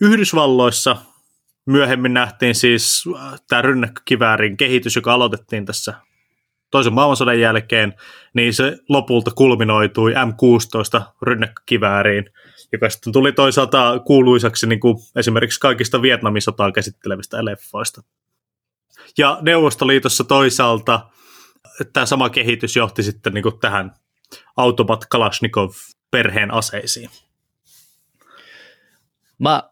Yhdysvalloissa 0.00 0.96
myöhemmin 1.66 2.14
nähtiin 2.14 2.54
siis 2.54 3.04
tämä 3.48 3.62
rynnäkkökiväärin 3.62 4.56
kehitys, 4.56 4.96
joka 4.96 5.14
aloitettiin 5.14 5.66
tässä 5.66 5.94
toisen 6.70 6.92
maailmansodan 6.92 7.40
jälkeen, 7.40 7.94
niin 8.34 8.54
se 8.54 8.78
lopulta 8.88 9.30
kulminoitui 9.30 10.12
M16 10.12 11.02
rynnäkkökivääriin, 11.22 12.30
joka 12.72 12.90
sitten 12.90 13.12
tuli 13.12 13.32
toisaalta 13.32 14.00
kuuluisaksi 14.06 14.66
niin 14.66 14.80
kuin 14.80 14.96
esimerkiksi 15.16 15.60
kaikista 15.60 16.02
Vietnamin 16.02 16.42
sotaa 16.42 16.72
käsittelevistä 16.72 17.44
leffoista. 17.44 18.02
Ja 19.18 19.38
Neuvostoliitossa 19.42 20.24
toisaalta 20.24 21.00
tämä 21.92 22.06
sama 22.06 22.30
kehitys 22.30 22.76
johti 22.76 23.02
sitten 23.02 23.34
niin 23.34 23.42
kuin 23.42 23.58
tähän 23.60 23.94
Automat 24.56 25.06
Kalashnikov 25.10 25.70
perheen 26.10 26.54
aseisiin. 26.54 27.10
Mä 29.38 29.62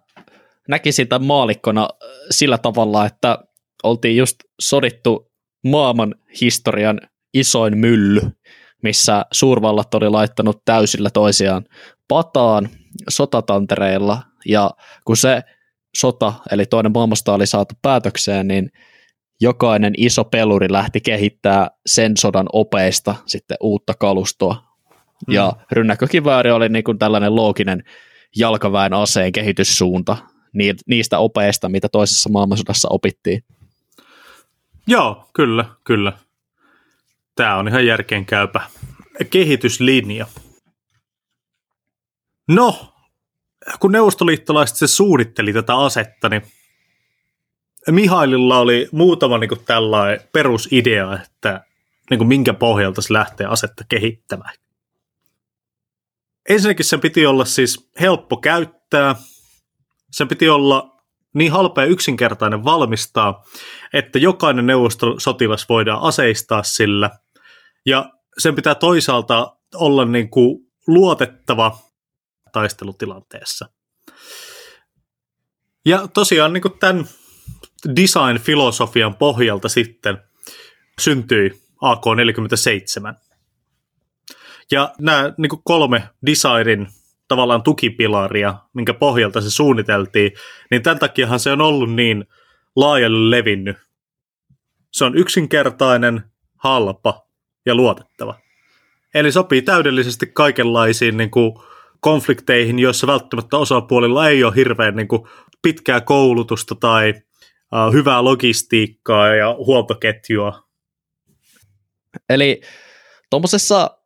näkisin 0.69 1.09
tämän 1.09 1.27
maalikkona 1.27 1.89
sillä 2.31 2.59
tavalla, 2.59 3.07
että 3.07 3.39
oltiin 3.83 4.17
just 4.17 4.37
sodittu 4.61 5.33
maailman 5.65 6.15
historian 6.41 7.01
isoin 7.35 7.79
mylly, 7.79 8.21
missä 8.83 9.27
suurvallat 9.33 9.95
oli 9.95 10.09
laittanut 10.09 10.63
täysillä 10.65 11.11
toisiaan 11.11 11.65
pataan 12.09 12.69
sotatantereilla, 13.09 14.23
ja 14.47 14.71
kun 15.05 15.17
se 15.17 15.43
sota, 15.97 16.33
eli 16.51 16.67
toinen 16.67 16.93
maailmasta 16.93 17.35
oli 17.35 17.47
saatu 17.47 17.75
päätökseen, 17.83 18.49
niin 18.49 18.71
jokainen 19.43 19.95
iso 19.97 20.25
peluri 20.25 20.73
lähti 20.73 21.01
kehittää 21.01 21.71
sen 21.87 22.17
sodan 22.17 22.47
opeista 22.53 23.15
sitten 23.27 23.57
uutta 23.61 23.95
kalustoa. 23.95 24.55
Mm. 25.27 25.35
Ja 25.35 25.53
rynnäkkökivääri 25.73 26.51
oli 26.51 26.69
niin 26.69 26.85
kuin 26.85 26.99
tällainen 26.99 27.37
looginen 27.37 27.85
jalkaväen 28.37 28.93
aseen 28.95 29.33
kehityssuunta 29.33 30.17
niistä 30.87 31.19
opeista, 31.19 31.69
mitä 31.69 31.89
toisessa 31.89 32.31
maailmansodassa 32.31 32.89
opittiin. 32.91 33.45
Joo, 34.87 35.29
kyllä, 35.33 35.65
kyllä. 35.85 36.13
Tämä 37.35 37.57
on 37.57 37.69
ihan 37.69 37.87
järkeenkäypä 37.87 38.61
kehityslinja. 39.31 40.27
No, 42.49 42.95
kun 43.81 43.93
neuvostoliittolaiset 43.93 44.77
se 44.77 44.87
suunnitteli 44.87 45.53
tätä 45.53 45.77
asetta, 45.77 46.29
niin 46.29 46.43
Mihaililla 47.91 48.59
oli 48.59 48.89
muutama 48.93 49.39
niin 49.39 49.49
kuin 49.49 49.65
tällainen 49.65 50.21
perusidea, 50.33 51.19
että 51.23 51.65
niin 52.11 52.19
kuin 52.19 52.29
minkä 52.29 52.55
pohjalta 52.55 53.03
se 53.03 53.13
lähtee 53.13 53.47
asetta 53.47 53.85
kehittämään. 53.89 54.55
ensinnäkin 56.49 56.85
sen 56.85 57.01
piti 57.01 57.27
olla 57.27 57.45
siis 57.45 57.91
helppo 58.01 58.37
käyttää, 58.37 59.17
sen 60.11 60.29
piti 60.29 60.49
olla 60.49 61.03
niin 61.35 61.53
halpa 61.53 61.81
ja 61.81 61.87
yksinkertainen 61.87 62.65
valmistaa, 62.65 63.45
että 63.93 64.19
jokainen 64.19 64.67
neuvostosotilas 64.67 65.69
voidaan 65.69 66.03
aseistaa 66.03 66.63
sillä, 66.63 67.11
ja 67.87 68.11
sen 68.39 68.55
pitää 68.55 68.75
toisaalta 68.75 69.57
olla 69.75 70.05
niin 70.05 70.31
kuin 70.31 70.59
luotettava 70.87 71.79
taistelutilanteessa. 72.53 73.69
Ja 75.87 76.09
tosiaan 76.15 76.53
niin 76.53 76.63
kuin 76.63 76.79
tämän 76.79 77.09
design-filosofian 77.89 79.15
pohjalta 79.15 79.69
sitten 79.69 80.19
syntyi 81.01 81.63
AK-47. 81.81 83.15
Ja 84.71 84.95
nämä 84.99 85.33
niin 85.39 85.51
kolme 85.65 86.03
designin 86.27 86.89
tavallaan 87.29 87.63
tukipilaria, 87.63 88.55
minkä 88.75 88.95
pohjalta 88.95 89.41
se 89.41 89.51
suunniteltiin, 89.51 90.33
niin 90.71 90.83
tämän 90.83 90.99
takiahan 90.99 91.41
se 91.41 91.51
on 91.51 91.61
ollut 91.61 91.95
niin 91.95 92.25
laajalle 92.77 93.37
levinnyt. 93.37 93.77
Se 94.93 95.05
on 95.05 95.19
yksinkertainen, 95.19 96.23
halpa 96.57 97.27
ja 97.67 97.75
luotettava. 97.75 98.35
Eli 99.15 99.33
sopii 99.33 99.63
täydellisesti 99.63 100.27
kaikenlaisiin 100.27 101.17
niin 101.17 101.31
kuin, 101.31 101.53
konflikteihin, 102.01 102.79
joissa 102.79 103.07
välttämättä 103.07 103.57
osapuolilla 103.57 104.29
ei 104.29 104.45
ole 104.45 104.57
hirveän 104.57 104.97
niin 104.97 105.09
kuin, 105.09 105.23
pitkää 105.63 106.01
koulutusta 106.01 106.75
tai 106.75 107.15
hyvää 107.93 108.25
logistiikkaa 108.25 109.35
ja 109.35 109.55
huoltoketjua. 109.55 110.63
Eli 112.29 112.61
tuommoisessa 113.31 113.99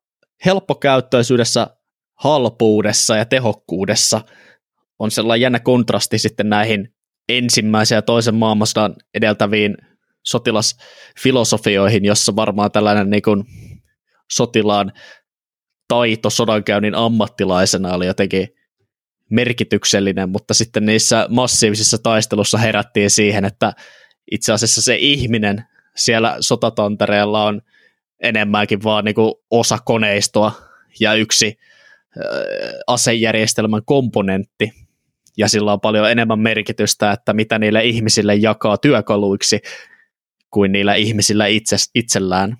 helppokäyttöisyydessä, 0.44 1.76
halpuudessa 2.14 3.16
ja 3.16 3.24
tehokkuudessa 3.24 4.20
on 4.98 5.10
sellainen 5.10 5.40
jännä 5.40 5.60
kontrasti 5.60 6.18
sitten 6.18 6.48
näihin 6.48 6.94
ensimmäisen 7.28 7.96
ja 7.96 8.02
toisen 8.02 8.34
maailmansodan 8.34 8.94
edeltäviin 9.14 9.76
sotilasfilosofioihin, 10.24 12.04
jossa 12.04 12.36
varmaan 12.36 12.72
tällainen 12.72 13.10
niin 13.10 13.22
kuin 13.22 13.44
sotilaan 14.32 14.92
taito 15.88 16.30
sodankäynnin 16.30 16.94
ammattilaisena 16.94 17.94
oli 17.94 18.06
jotenkin 18.06 18.48
merkityksellinen, 19.30 20.28
mutta 20.28 20.54
sitten 20.54 20.86
niissä 20.86 21.26
massiivisissa 21.30 21.98
taistelussa 21.98 22.58
herättiin 22.58 23.10
siihen, 23.10 23.44
että 23.44 23.72
itse 24.30 24.52
asiassa 24.52 24.82
se 24.82 24.96
ihminen 24.96 25.64
siellä 25.96 26.36
sotatantereella 26.40 27.44
on 27.44 27.62
enemmänkin 28.22 28.84
vaan 28.84 29.04
niin 29.04 29.14
kuin 29.14 29.34
osa 29.50 29.78
koneistoa 29.84 30.52
ja 31.00 31.14
yksi 31.14 31.58
asejärjestelmän 32.86 33.82
komponentti, 33.84 34.72
ja 35.36 35.48
sillä 35.48 35.72
on 35.72 35.80
paljon 35.80 36.10
enemmän 36.10 36.38
merkitystä, 36.38 37.12
että 37.12 37.32
mitä 37.32 37.58
niille 37.58 37.84
ihmisille 37.84 38.34
jakaa 38.34 38.78
työkaluiksi 38.78 39.60
kuin 40.50 40.72
niillä 40.72 40.94
ihmisillä 40.94 41.46
itse, 41.46 41.76
itsellään. 41.94 42.56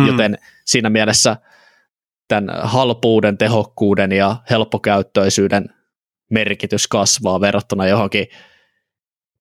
Hmm. 0.00 0.06
Joten 0.06 0.38
siinä 0.64 0.90
mielessä 0.90 1.36
tämän 2.28 2.50
halpuuden, 2.62 3.38
tehokkuuden 3.38 4.12
ja 4.12 4.36
helppokäyttöisyyden 4.50 5.77
merkitys 6.30 6.88
kasvaa 6.88 7.40
verrattuna 7.40 7.86
johonkin 7.86 8.26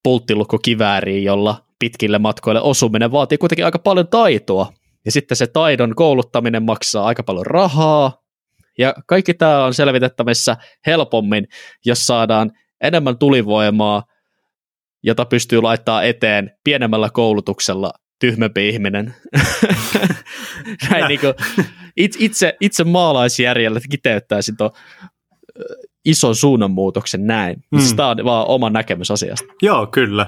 pulttilukkokivääriin, 0.04 1.24
jolla 1.24 1.66
pitkille 1.80 2.20
matkoille 2.20 2.62
osuminen 2.62 3.12
vaatii 3.12 3.38
kuitenkin 3.38 3.66
aika 3.66 3.80
paljon 3.80 4.08
taitoa. 4.08 4.74
Ja 5.06 5.12
sitten 5.12 5.38
se 5.38 5.48
taidon 5.48 5.96
kouluttaminen 5.96 6.64
maksaa 6.64 7.06
aika 7.06 7.24
paljon 7.24 7.46
rahaa. 7.46 8.24
Ja 8.78 8.94
kaikki 9.08 9.34
tämä 9.34 9.66
on 9.66 9.74
selvitettävissä 9.74 10.58
helpommin, 10.86 11.48
jos 11.86 12.08
saadaan 12.08 12.52
enemmän 12.82 13.18
tulivoimaa, 13.18 14.04
jota 15.04 15.26
pystyy 15.26 15.62
laittaa 15.62 16.04
eteen 16.04 16.52
pienemmällä 16.64 17.10
koulutuksella 17.14 17.92
tyhmempi 18.20 18.70
ihminen. 18.70 19.16
Näin 20.92 21.08
niin 21.08 21.20
kuin, 21.20 21.34
itse, 21.98 22.58
itse 22.62 22.84
maalaisjärjellä 22.84 23.80
kiteyttäisin 23.90 24.58
tuon 24.58 24.72
ison 26.08 26.36
suunnanmuutoksen 26.36 27.28
näin. 27.28 27.64
Mm. 27.72 27.80
Siis 27.80 27.94
tämä 27.94 28.10
on 28.10 28.18
vaan 28.26 28.48
oma 28.48 28.70
näkemys 28.70 29.12
asiasta. 29.12 29.54
Joo, 29.62 29.88
kyllä. 29.88 30.26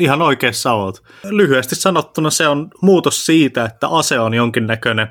Ihan 0.00 0.22
oikeassa 0.22 0.72
olet. 0.72 1.02
Lyhyesti 1.24 1.74
sanottuna 1.74 2.30
se 2.30 2.48
on 2.48 2.70
muutos 2.82 3.26
siitä, 3.26 3.64
että 3.64 3.88
ase 3.88 4.18
on 4.18 4.34
jonkinnäköinen 4.34 5.08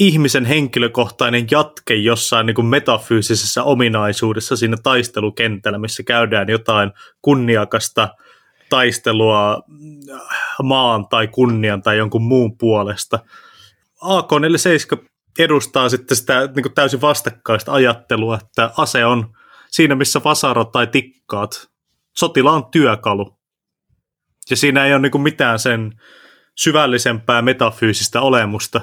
ihmisen 0.00 0.44
henkilökohtainen 0.44 1.46
jatke 1.50 1.94
jossain 1.94 2.46
niin 2.46 2.54
kuin 2.54 2.66
metafyysisessä 2.66 3.62
ominaisuudessa 3.62 4.56
siinä 4.56 4.76
taistelukentällä, 4.82 5.78
missä 5.78 6.02
käydään 6.02 6.48
jotain 6.48 6.92
kunniakasta 7.22 8.08
taistelua 8.70 9.62
maan 10.62 11.08
tai 11.08 11.28
kunnian 11.28 11.82
tai 11.82 11.96
jonkun 11.96 12.22
muun 12.22 12.58
puolesta. 12.58 13.18
AK-47 14.00 15.13
edustaa 15.38 15.88
sitten 15.88 16.16
sitä 16.16 16.40
niin 16.40 16.62
kuin 16.62 16.74
täysin 16.74 17.00
vastakkaista 17.00 17.72
ajattelua, 17.72 18.38
että 18.42 18.70
ase 18.76 19.04
on 19.04 19.36
siinä, 19.70 19.94
missä 19.94 20.20
vasarot 20.24 20.72
tai 20.72 20.86
tikkaat. 20.86 21.70
Sotilaan 22.16 22.66
työkalu. 22.66 23.38
Ja 24.50 24.56
siinä 24.56 24.84
ei 24.84 24.92
ole 24.92 25.02
niin 25.02 25.12
kuin 25.12 25.22
mitään 25.22 25.58
sen 25.58 26.00
syvällisempää 26.56 27.42
metafyysistä 27.42 28.20
olemusta. 28.20 28.80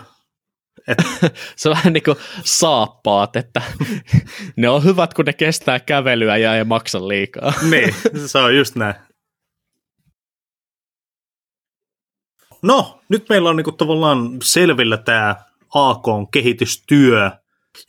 Et... 0.87 0.97
se 1.55 1.69
on 1.69 1.75
vähän 1.75 1.93
niin 1.93 2.03
kuin 2.03 2.17
saappaat, 2.43 3.35
että 3.35 3.61
ne 4.55 4.69
on 4.69 4.83
hyvät, 4.83 5.13
kun 5.13 5.25
ne 5.25 5.33
kestää 5.33 5.79
kävelyä 5.79 6.37
ja 6.37 6.55
ei 6.55 6.63
maksa 6.63 7.07
liikaa. 7.07 7.53
niin, 7.71 7.95
se 8.25 8.37
on 8.37 8.57
just 8.57 8.75
näin. 8.75 8.95
No, 12.61 13.01
nyt 13.09 13.29
meillä 13.29 13.49
on 13.49 13.55
niinku 13.55 13.71
tavallaan 13.71 14.29
selvillä 14.43 14.97
tämä 14.97 15.35
AK-kehitystyö 15.75 17.31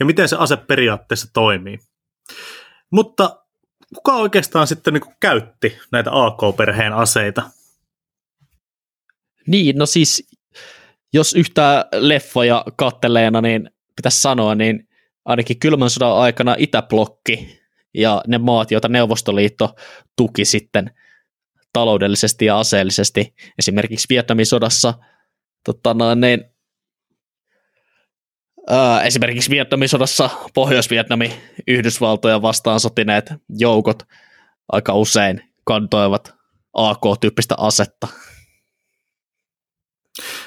ja 0.00 0.06
miten 0.06 0.28
se 0.28 0.36
ase 0.36 0.56
periaatteessa 0.56 1.28
toimii. 1.32 1.78
Mutta 2.90 3.44
kuka 3.94 4.12
oikeastaan 4.12 4.66
sitten 4.66 4.94
niinku 4.94 5.12
käytti 5.20 5.78
näitä 5.92 6.10
AK-perheen 6.12 6.92
aseita? 6.92 7.42
Niin, 9.46 9.76
no 9.78 9.86
siis 9.86 10.30
jos 11.12 11.34
yhtä 11.34 11.86
leffoja 11.92 12.64
katteleena, 12.76 13.40
niin 13.40 13.70
pitäisi 13.96 14.20
sanoa, 14.20 14.54
niin 14.54 14.88
ainakin 15.24 15.58
kylmän 15.58 15.90
sodan 15.90 16.16
aikana 16.16 16.54
Itäblokki 16.58 17.60
ja 17.94 18.22
ne 18.26 18.38
maat, 18.38 18.70
joita 18.70 18.88
Neuvostoliitto 18.88 19.74
tuki 20.16 20.44
sitten 20.44 20.90
taloudellisesti 21.72 22.44
ja 22.44 22.58
aseellisesti. 22.58 23.34
Esimerkiksi 23.58 24.06
Vietnamin 24.08 24.46
sodassa 24.46 24.94
tota, 25.64 26.14
niin, 26.14 26.51
esimerkiksi 29.04 29.50
Vietnamin 29.50 29.88
sodassa 29.88 30.30
Pohjois-Vietnami 30.54 31.32
Yhdysvaltoja 31.66 32.42
vastaan 32.42 32.80
sotineet 32.80 33.32
joukot 33.48 34.02
aika 34.72 34.94
usein 34.94 35.42
kantoivat 35.64 36.34
AK-tyyppistä 36.72 37.54
asetta. 37.58 38.08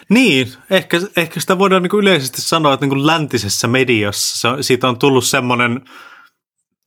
Niin, 0.10 0.54
ehkä, 0.70 0.98
ehkä 1.18 1.40
sitä 1.40 1.60
voidaan 1.60 1.84
niin 1.84 1.90
kuin 1.90 2.02
yleisesti 2.02 2.42
sanoa, 2.42 2.74
että 2.74 2.86
niin 2.86 2.90
kuin 2.90 3.08
läntisessä 3.08 3.68
mediassa 3.68 4.56
se, 4.58 4.64
siitä 4.64 4.88
on 4.90 5.00
tullut 5.00 5.26
semmoinen 5.26 5.82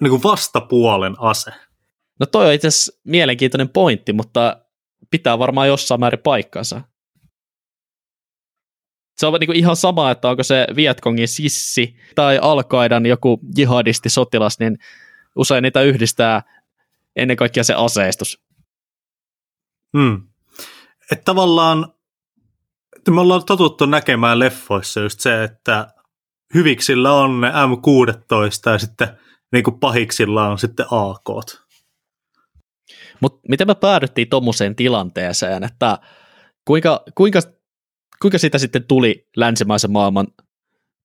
niin 0.03 0.23
vastapuolen 0.23 1.15
ase. 1.19 1.51
No 2.21 2.27
toi 2.27 2.47
on 2.47 2.53
itse 2.53 2.69
asiassa 2.69 2.93
mielenkiintoinen 3.05 3.69
pointti, 3.69 4.13
mutta 4.13 4.61
pitää 5.11 5.39
varmaan 5.39 5.69
jossain 5.69 6.01
määrin 6.01 6.21
paikkansa. 6.21 6.81
Se 9.19 9.27
on 9.27 9.41
niin 9.41 9.57
ihan 9.57 9.77
sama, 9.77 10.11
että 10.11 10.29
onko 10.29 10.43
se 10.43 10.67
Vietkongin 10.77 11.29
sissi 11.29 11.97
tai 12.15 12.39
Alkaidan 12.43 13.07
joku 13.07 13.41
jihadisti 13.57 14.11
sotilas, 14.11 14.59
niin 14.59 14.79
usein 15.37 15.63
niitä 15.63 15.83
yhdistää 15.83 16.43
ennen 17.17 17.37
kaikkea 17.37 17.65
se 17.65 17.75
aseistus. 17.75 18.43
Hmm. 19.99 20.29
Että 21.13 21.25
tavallaan 21.25 21.93
me 23.11 23.21
ollaan 23.21 23.45
totuttu 23.45 23.87
näkemään 23.87 24.39
leffoissa 24.39 25.01
just 25.01 25.21
se, 25.21 25.45
että 25.45 25.87
hyviksillä 26.55 27.13
on 27.13 27.41
ne 27.41 27.51
M16 27.51 28.71
ja 28.73 28.79
sitten 28.79 29.09
niin 29.53 29.65
kuin 29.65 29.81
pahiksilla 29.81 30.49
on 30.49 30.59
sitten 30.59 30.87
AK. 30.91 31.55
Mutta 33.21 33.41
miten 33.49 33.67
me 33.67 33.75
päädyttiin 33.75 34.29
tuommoiseen 34.29 34.77
tilanteeseen, 34.77 35.65
että 35.65 35.99
kuinka, 36.65 37.03
kuinka, 37.15 37.41
kuinka 38.23 38.39
siitä 38.39 38.59
sitten 38.59 38.85
tuli 38.85 39.27
länsimaisen 39.37 39.91
maailman 39.91 40.27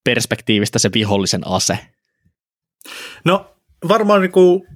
perspektiivistä 0.04 0.78
se 0.78 0.90
vihollisen 0.94 1.46
ase? 1.46 1.78
No 3.24 3.54
varmaan 3.88 4.20
niinku 4.20 4.66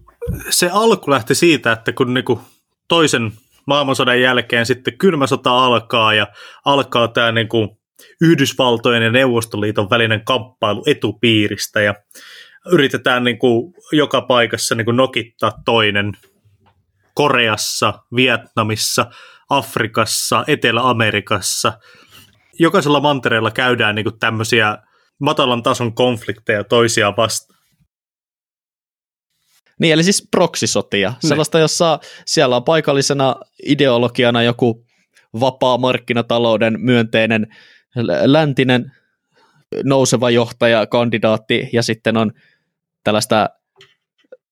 se 0.51 0.70
alku 0.72 1.11
lähti 1.11 1.35
siitä, 1.35 1.72
että 1.72 1.92
kun 1.92 2.14
niinku 2.14 2.40
toisen 2.88 3.33
maailmansodan 3.66 4.20
jälkeen 4.20 4.66
sitten 4.66 4.98
kylmä 4.98 5.27
sota 5.27 5.64
alkaa 5.64 6.14
ja 6.14 6.27
alkaa 6.64 7.09
tämä 7.09 7.33
niin 7.33 7.48
kuin 7.48 7.68
Yhdysvaltojen 8.20 9.03
ja 9.03 9.11
Neuvostoliiton 9.11 9.90
välinen 9.90 10.24
kamppailu 10.24 10.85
etupiiristä 10.87 11.81
ja 11.81 11.94
yritetään 12.72 13.24
niin 13.24 13.38
kuin 13.38 13.74
joka 13.92 14.20
paikassa 14.20 14.74
niin 14.74 14.85
kuin 14.85 14.96
nokittaa 14.96 15.53
toinen 15.64 16.12
Koreassa, 17.14 17.94
Vietnamissa, 18.16 19.07
Afrikassa, 19.51 20.44
Etelä-Amerikassa. 20.46 21.72
Jokaisella 22.59 23.01
mantereella 23.01 23.51
käydään 23.51 23.94
niin 23.94 24.05
kuin 24.05 24.18
tämmöisiä 24.18 24.79
matalan 25.21 25.62
tason 25.62 25.94
konflikteja 25.94 26.64
toisiaan 26.64 27.16
vastaan. 27.16 27.59
Niin, 29.81 29.92
eli 29.92 30.03
siis 30.03 30.29
proksisotia. 30.31 31.09
Ne. 31.09 31.29
Sellaista, 31.29 31.59
jossa 31.59 31.99
siellä 32.27 32.57
on 32.57 32.64
paikallisena 32.64 33.37
ideologiana 33.66 34.42
joku 34.42 34.87
vapaa 35.40 35.79
markkinatalouden 35.79 36.81
myönteinen 36.81 37.47
läntinen 38.25 38.92
nouseva 39.85 40.31
johtaja, 40.31 40.87
kandidaatti, 40.87 41.68
ja 41.73 41.83
sitten 41.83 42.16
on 42.16 42.33
tällaista 43.05 43.49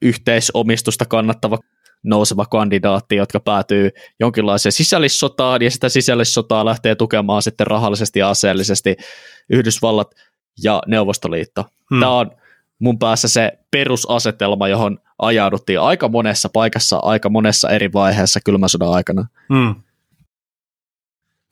yhteisomistusta 0.03 1.05
kannattava 1.05 1.59
nouseva 2.02 2.46
kandidaatti, 2.46 3.16
jotka 3.16 3.40
päätyy 3.40 3.90
jonkinlaiseen 4.20 4.72
sisällissotaan, 4.72 5.62
ja 5.62 5.70
sitä 5.70 5.88
sisällissotaa 5.88 6.64
lähtee 6.64 6.94
tukemaan 6.94 7.42
sitten 7.42 7.66
rahallisesti 7.66 8.18
ja 8.18 8.30
aseellisesti 8.30 8.96
Yhdysvallat 9.50 10.14
ja 10.62 10.82
Neuvostoliitto. 10.87 11.64
Hmm. 11.90 12.00
Tämä 12.00 12.12
on 12.12 12.30
mun 12.78 12.98
päässä 12.98 13.28
se 13.28 13.52
perusasetelma, 13.70 14.68
johon 14.68 14.98
ajauduttiin 15.18 15.80
aika 15.80 16.09
monessa 16.09 16.48
paikassa, 16.48 16.98
aika 17.02 17.28
monessa 17.28 17.68
eri 17.68 17.92
vaiheessa 17.92 18.40
kylmän 18.44 18.68
sodan 18.68 18.92
aikana. 18.92 19.26
Hmm. 19.54 19.74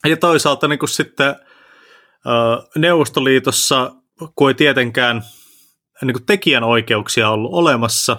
Ja 0.09 0.17
toisaalta 0.17 0.67
niin 0.67 0.79
kuin 0.79 0.89
sitten 0.89 1.35
Neuvostoliitossa, 2.75 3.91
kun 4.35 4.49
ei 4.49 4.53
tietenkään 4.53 5.21
niin 6.01 6.13
kuin 6.13 6.25
tekijänoikeuksia 6.25 7.29
ollut 7.29 7.53
olemassa. 7.53 8.17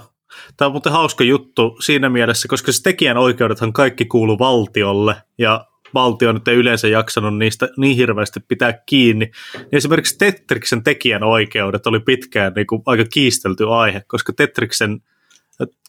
Tämä 0.57 0.66
on 0.66 0.72
muuten 0.72 0.92
hauska 0.92 1.25
juttu 1.25 1.77
siinä 1.85 2.09
mielessä, 2.09 2.49
koska 2.49 2.72
se 2.72 2.83
tekijänoikeudethan 2.83 3.72
kaikki 3.72 4.05
kuuluu 4.05 4.38
valtiolle, 4.38 5.16
ja 5.38 5.66
valtio 5.94 6.33
nyt 6.33 6.49
ei 6.49 6.57
yleensä 6.57 6.88
jaksanut 6.88 7.38
niistä 7.38 7.68
niin 7.77 7.96
hirveästi 7.96 8.40
pitää 8.40 8.72
kiinni. 8.87 9.31
Niin 9.55 9.68
esimerkiksi 9.72 10.18
Tetriksen 10.18 10.85
tekijänoikeudet 10.85 11.87
oli 11.87 12.01
pitkään 12.01 12.53
niin 12.57 12.66
kuin 12.66 12.83
aika 12.87 13.05
kiistelty 13.05 13.64
aihe, 13.68 14.03
koska 14.07 14.33
Tetriksen 14.33 15.01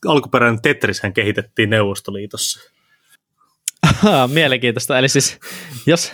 alkuperäinen 0.06 0.62
Tetrishän 0.62 1.14
kehitettiin 1.14 1.70
Neuvostoliitossa. 1.70 2.60
Mielenkiintoista. 4.34 5.00
Eli 5.00 5.10
siis 5.10 5.40
jos 5.86 6.14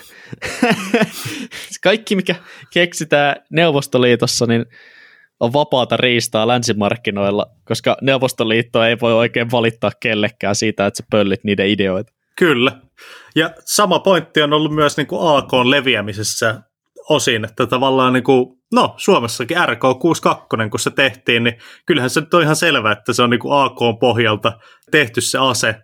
kaikki, 1.83 2.15
mikä 2.15 2.35
keksitään 2.73 3.35
Neuvostoliitossa, 3.49 4.45
niin 4.45 4.65
on 5.39 5.53
vapaata 5.53 5.97
riistaa 5.97 6.47
länsimarkkinoilla, 6.47 7.45
koska 7.65 7.97
Neuvostoliitto 8.01 8.83
ei 8.83 8.97
voi 9.01 9.13
oikein 9.13 9.51
valittaa 9.51 9.91
kellekään 9.99 10.55
siitä, 10.55 10.85
että 10.85 10.97
sä 10.97 11.03
pöllit 11.11 11.43
niiden 11.43 11.67
ideoita. 11.67 12.13
Kyllä. 12.37 12.71
Ja 13.35 13.51
sama 13.65 13.99
pointti 13.99 14.41
on 14.41 14.53
ollut 14.53 14.75
myös 14.75 14.97
niin 14.97 15.07
kuin 15.07 15.37
AK 15.37 15.53
leviämisessä 15.53 16.61
osin, 17.09 17.45
että 17.45 17.65
tavallaan 17.65 18.13
niin 18.13 18.23
kuin, 18.23 18.59
no 18.73 18.93
Suomessakin 18.97 19.57
RK62, 19.57 20.69
kun 20.69 20.79
se 20.79 20.91
tehtiin, 20.91 21.43
niin 21.43 21.57
kyllähän 21.85 22.09
se 22.09 22.19
nyt 22.19 22.33
on 22.33 22.41
ihan 22.41 22.55
selvä, 22.55 22.91
että 22.91 23.13
se 23.13 23.23
on 23.23 23.29
niin 23.29 23.39
kuin 23.39 23.63
AK 23.65 23.99
pohjalta 23.99 24.59
tehty 24.91 25.21
se 25.21 25.37
ase. 25.37 25.75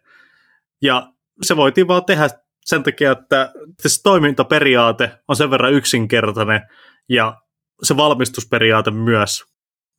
Ja 0.81 1.07
se 1.41 1.55
voitiin 1.55 1.87
vaan 1.87 2.05
tehdä 2.05 2.29
sen 2.65 2.83
takia, 2.83 3.11
että 3.11 3.51
se 3.79 4.03
toimintaperiaate 4.03 5.11
on 5.27 5.35
sen 5.35 5.51
verran 5.51 5.73
yksinkertainen 5.73 6.61
ja 7.09 7.37
se 7.83 7.97
valmistusperiaate 7.97 8.91
myös, 8.91 9.45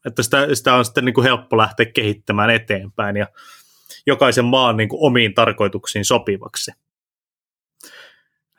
että 0.07 0.23
sitä, 0.23 0.55
sitä 0.55 0.75
on 0.75 0.85
sitten 0.85 1.05
niin 1.05 1.15
kuin 1.15 1.25
helppo 1.25 1.57
lähteä 1.57 1.87
kehittämään 1.87 2.51
eteenpäin 2.51 3.17
ja 3.17 3.27
jokaisen 4.07 4.45
maan 4.45 4.77
niin 4.77 4.89
kuin 4.89 5.07
omiin 5.07 5.35
tarkoituksiin 5.35 6.05
sopivaksi. 6.05 6.71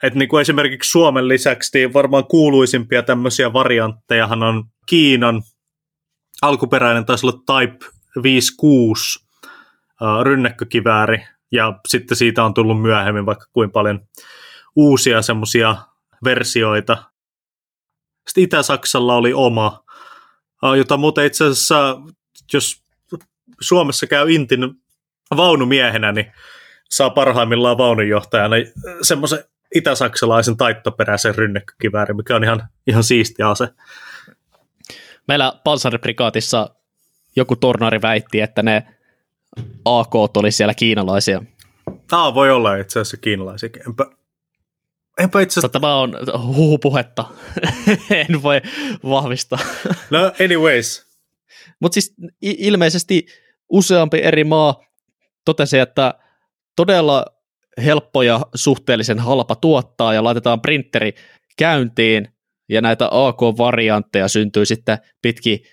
Et 0.04 0.16
niin 0.16 0.30
kuin 0.30 0.42
esimerkiksi 0.42 0.90
Suomen 0.90 1.28
lisäksi 1.28 1.78
niin 1.78 1.94
varmaan 1.94 2.26
kuuluisimpia 2.26 3.04
tämmöisiä 3.04 3.54
varianttejahan 3.54 4.44
on 4.44 4.64
Kiinan 4.86 5.42
alkuperäinen 6.42 7.06
taisi 7.06 7.26
olla 7.26 7.42
Type 7.60 7.86
56 8.24 9.20
äh, 9.44 10.24
rynnäkkökivääri, 10.24 11.28
ja 11.52 11.80
sitten 11.88 12.18
siitä 12.18 12.44
on 12.44 12.54
tullut 12.54 12.82
myöhemmin 12.82 13.26
vaikka 13.26 13.46
kuin 13.54 13.72
paljon 13.72 14.00
uusia 14.76 15.22
semmoisia 15.22 15.76
versioita. 16.24 17.11
Sitten 18.28 18.44
Itä-Saksalla 18.44 19.16
oli 19.16 19.34
oma, 19.34 19.84
jota 20.78 20.98
muuten 20.98 21.26
itse 21.26 21.46
asiassa, 21.46 22.02
jos 22.54 22.84
Suomessa 23.62 24.08
käy 24.08 24.32
Intin 24.32 24.60
vaunumiehenä, 25.38 26.12
niin 26.12 26.32
saa 26.90 27.10
parhaimmillaan 27.10 27.78
vaununjohtajana 27.78 28.56
semmoisen 29.02 29.44
itä-saksalaisen 29.76 30.58
taittoperäisen 30.58 31.36
rynnäkkökiväärin, 31.36 32.18
mikä 32.18 32.36
on 32.36 32.44
ihan, 32.44 32.70
ihan 32.88 33.04
siisti 33.04 33.44
ase. 33.44 33.68
Meillä 35.28 35.54
Panzerbrikaatissa 35.64 36.70
joku 37.36 37.56
tornari 37.56 38.02
väitti, 38.02 38.42
että 38.42 38.64
ne 38.64 38.88
AK 39.86 40.16
oli 40.16 40.52
siellä 40.52 40.74
kiinalaisia. 40.74 41.42
Tämä 42.10 42.34
voi 42.34 42.52
olla 42.52 42.76
itse 42.76 43.00
asiassa 43.00 43.18
kiinalaisia. 43.18 43.70
Enpä, 43.88 44.06
enpä 45.20 45.42
itse. 45.42 45.70
Tämä 45.70 45.96
on 45.96 46.18
huhupuhetta. 46.46 47.26
en 48.30 48.44
voi 48.44 48.62
vahvistaa. 49.04 49.60
no 50.10 50.32
anyways. 50.46 51.06
Mutta 51.80 51.94
siis 51.94 52.16
ilmeisesti 52.42 53.26
useampi 53.70 54.20
eri 54.24 54.44
maa 54.44 54.82
totesi, 55.46 55.80
että 55.80 56.14
todella 56.76 57.26
helppo 57.86 58.22
ja 58.22 58.42
suhteellisen 58.56 59.20
halpa 59.20 59.56
tuottaa 59.56 60.14
ja 60.14 60.24
laitetaan 60.24 60.62
printeri 60.62 61.14
käyntiin 61.58 62.28
ja 62.70 62.82
näitä 62.82 63.06
AK-variantteja 63.12 64.28
syntyy 64.28 64.66
sitten 64.66 64.98
pitki 65.22 65.64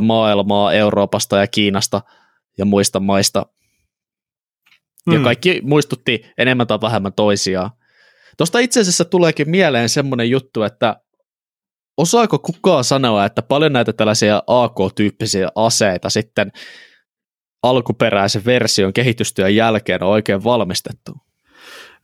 maailmaa 0.00 0.72
Euroopasta 0.72 1.38
ja 1.38 1.46
Kiinasta– 1.46 2.00
ja 2.58 2.64
muista 2.64 3.00
maista. 3.00 3.46
Ja 5.12 5.18
mm. 5.18 5.24
kaikki 5.24 5.60
muistutti 5.62 6.26
enemmän 6.38 6.66
tai 6.66 6.80
vähemmän 6.80 7.12
toisiaan. 7.12 7.70
Tuosta 8.36 8.58
itse 8.58 8.80
asiassa 8.80 9.04
tuleekin 9.04 9.50
mieleen 9.50 9.88
semmoinen 9.88 10.30
juttu, 10.30 10.62
että 10.62 10.96
osaako 11.96 12.38
kukaan 12.38 12.84
sanoa, 12.84 13.24
että 13.24 13.42
paljon 13.42 13.72
näitä 13.72 13.92
tällaisia 13.92 14.42
AK-tyyppisiä 14.46 15.48
aseita 15.54 16.10
sitten 16.10 16.52
alkuperäisen 17.62 18.44
version 18.44 18.92
kehitystyön 18.92 19.54
jälkeen 19.54 20.02
on 20.02 20.08
oikein 20.10 20.44
valmistettu? 20.44 21.12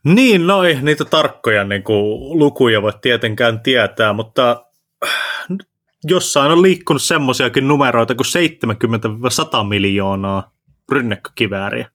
Niin, 0.03 0.47
no 0.47 0.63
ei 0.63 0.81
niitä 0.81 1.05
tarkkoja 1.05 1.63
niin 1.63 1.83
kuin, 1.83 2.39
lukuja 2.39 2.81
voi 2.81 2.93
tietenkään 3.01 3.59
tietää, 3.59 4.13
mutta 4.13 4.65
jossain 6.03 6.51
on 6.51 6.61
liikkunut 6.61 7.01
semmoisiakin 7.01 7.67
numeroita 7.67 8.15
kuin 8.15 8.27
70-100 9.63 9.67
miljoonaa 9.67 10.51
rynnäkkökivääriä. 10.91 11.89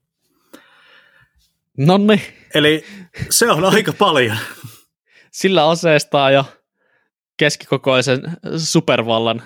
Nonni. 1.78 2.22
Eli 2.54 2.84
se 3.30 3.50
on 3.50 3.64
aika 3.64 3.92
paljon. 3.92 4.36
Sillä 5.30 5.68
aseestaa 5.68 6.30
jo 6.30 6.44
keskikokoisen 7.36 8.22
supervallan 8.56 9.42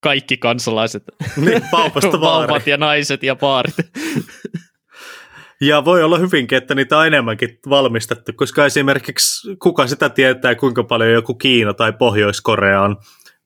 kaikki 0.00 0.36
kansalaiset. 0.36 1.02
Niin, 1.36 1.62
Vauvat 2.20 2.66
ja 2.66 2.76
naiset 2.76 3.22
ja 3.22 3.36
paarit. 3.36 3.74
Ja 5.60 5.84
voi 5.84 6.02
olla 6.02 6.18
hyvinkin, 6.18 6.58
että 6.58 6.74
niitä 6.74 6.98
on 6.98 7.06
enemmänkin 7.06 7.58
valmistettu, 7.68 8.32
koska 8.32 8.66
esimerkiksi 8.66 9.56
kuka 9.62 9.86
sitä 9.86 10.08
tietää, 10.08 10.54
kuinka 10.54 10.84
paljon 10.84 11.12
joku 11.12 11.34
Kiina 11.34 11.74
tai 11.74 11.92
Pohjois-Korea 11.92 12.82
on 12.82 12.96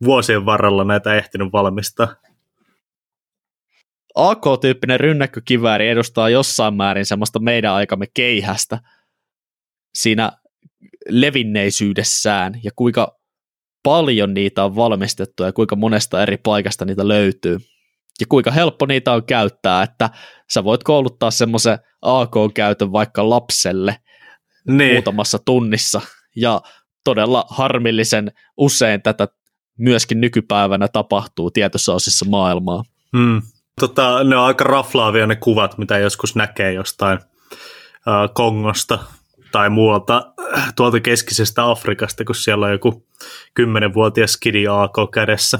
vuosien 0.04 0.46
varrella 0.46 0.84
näitä 0.84 1.14
ehtinyt 1.14 1.52
valmistaa. 1.52 2.14
AK-tyyppinen 4.14 5.00
rynnäkkökivääri 5.00 5.88
edustaa 5.88 6.28
jossain 6.28 6.74
määrin 6.74 7.06
semmoista 7.06 7.38
meidän 7.38 7.72
aikamme 7.72 8.06
keihästä 8.14 8.78
siinä 9.94 10.32
levinneisyydessään 11.08 12.60
ja 12.64 12.70
kuinka 12.76 13.20
paljon 13.82 14.34
niitä 14.34 14.64
on 14.64 14.76
valmistettu 14.76 15.42
ja 15.42 15.52
kuinka 15.52 15.76
monesta 15.76 16.22
eri 16.22 16.36
paikasta 16.36 16.84
niitä 16.84 17.08
löytyy. 17.08 17.58
Ja 18.20 18.26
kuinka 18.28 18.50
helppo 18.50 18.86
niitä 18.86 19.12
on 19.12 19.24
käyttää, 19.24 19.82
että 19.82 20.10
sä 20.50 20.64
voit 20.64 20.84
kouluttaa 20.84 21.30
semmoisen 21.30 21.78
AK-käytön 22.02 22.92
vaikka 22.92 23.30
lapselle 23.30 23.96
niin. 24.68 24.92
muutamassa 24.92 25.38
tunnissa. 25.44 26.00
Ja 26.36 26.60
todella 27.04 27.44
harmillisen 27.48 28.32
usein 28.56 29.02
tätä 29.02 29.28
myöskin 29.78 30.20
nykypäivänä 30.20 30.88
tapahtuu 30.88 31.50
tietyssä 31.50 31.92
osissa 31.92 32.24
maailmaa. 32.28 32.84
Hmm. 33.16 33.42
Tota, 33.80 34.24
ne 34.24 34.36
on 34.36 34.44
aika 34.44 34.64
raflaavia 34.64 35.26
ne 35.26 35.36
kuvat, 35.36 35.78
mitä 35.78 35.98
joskus 35.98 36.36
näkee 36.36 36.72
jostain 36.72 37.18
äh, 38.08 38.30
Kongosta 38.34 38.98
tai 39.52 39.70
muualta 39.70 40.32
tuolta 40.76 41.00
keskisestä 41.00 41.70
Afrikasta, 41.70 42.24
kun 42.24 42.34
siellä 42.34 42.66
on 42.66 42.72
joku 42.72 43.06
kymmenenvuotias 43.54 44.32
skidi 44.32 44.64
AK 44.68 45.10
kädessä. 45.14 45.58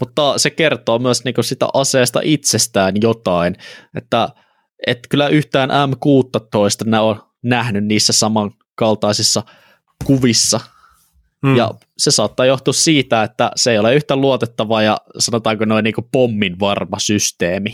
mutta 0.00 0.38
se 0.38 0.50
kertoo 0.50 0.98
myös 0.98 1.24
niin 1.24 1.34
sitä 1.40 1.68
aseesta 1.74 2.20
itsestään 2.22 2.94
jotain, 3.00 3.56
että 3.96 4.28
et 4.86 4.98
kyllä 5.10 5.28
yhtään 5.28 5.70
M16 5.70 6.90
ne 6.90 6.98
on 6.98 7.22
nähnyt 7.42 7.84
niissä 7.84 8.12
samankaltaisissa 8.12 9.42
kuvissa, 10.04 10.60
Hmm. 11.46 11.56
Ja 11.56 11.70
se 11.98 12.10
saattaa 12.10 12.46
johtua 12.46 12.72
siitä, 12.72 13.22
että 13.22 13.50
se 13.56 13.72
ei 13.72 13.78
ole 13.78 13.94
yhtä 13.94 14.16
luotettava 14.16 14.82
ja 14.82 14.98
sanotaanko 15.18 15.64
noin 15.64 15.84
niin 15.84 15.94
pommin 16.12 16.60
varma 16.60 16.98
systeemi. 16.98 17.70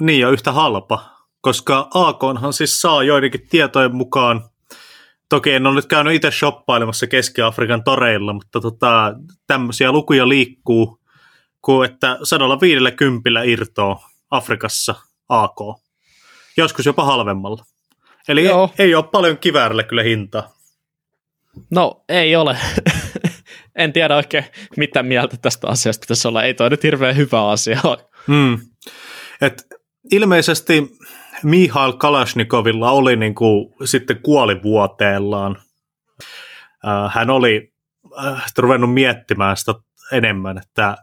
Niin 0.00 0.20
ja 0.20 0.30
yhtä 0.30 0.52
halpa, 0.52 1.10
koska 1.40 1.88
AKonhan 1.94 2.52
siis 2.52 2.80
saa 2.80 3.02
joidenkin 3.02 3.46
tietojen 3.50 3.96
mukaan, 3.96 4.44
toki 5.28 5.52
en 5.52 5.66
ole 5.66 5.74
nyt 5.74 5.86
käynyt 5.86 6.14
itse 6.14 6.30
shoppailemassa 6.30 7.06
Keski-Afrikan 7.06 7.84
toreilla, 7.84 8.32
mutta 8.32 8.60
tota, 8.60 9.14
tämmöisiä 9.46 9.92
lukuja 9.92 10.28
liikkuu, 10.28 11.00
kuin 11.62 11.90
että 11.90 12.18
150 12.22 13.42
irtoa 13.42 14.10
Afrikassa 14.30 14.94
AK. 15.28 15.58
Joskus 16.56 16.86
jopa 16.86 17.04
halvemmalla. 17.04 17.64
Eli 18.28 18.46
ei, 18.46 18.54
ei 18.78 18.94
ole 18.94 19.04
paljon 19.04 19.38
kiväärille 19.38 19.84
kyllä 19.84 20.02
hintaa. 20.02 20.52
No 21.70 22.04
ei 22.08 22.36
ole. 22.36 22.58
En 23.80 23.92
tiedä 23.92 24.16
oikein 24.16 24.44
mitä 24.76 25.02
mieltä 25.02 25.36
tästä 25.36 25.68
asiasta 25.68 26.00
pitäisi 26.00 26.28
olla. 26.28 26.42
Ei 26.42 26.54
toi 26.54 26.70
nyt 26.70 26.82
hirveän 26.82 27.16
hyvä 27.16 27.48
asia 27.48 27.80
Hmm. 28.26 28.58
Et 29.40 29.66
ilmeisesti 30.12 30.90
Mihail 31.42 31.92
Kalashnikovilla 31.92 32.90
oli 32.90 33.16
niin 33.16 33.34
kuin, 33.34 33.74
sitten 33.84 34.22
kuolivuoteellaan. 34.22 35.56
Äh, 36.86 37.14
hän 37.14 37.30
oli 37.30 37.72
äh, 38.24 38.44
ruvennut 38.58 38.94
miettimään 38.94 39.56
sitä 39.56 39.74
enemmän, 40.12 40.58
että 40.58 40.96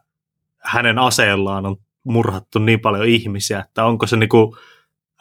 hänen 0.59 0.99
aseellaan 0.99 1.65
on 1.65 1.77
murhattu 2.03 2.59
niin 2.59 2.79
paljon 2.79 3.05
ihmisiä, 3.05 3.59
että 3.59 3.85
onko 3.85 4.07
se 4.07 4.17
niin 4.17 4.29
kuin, 4.29 4.55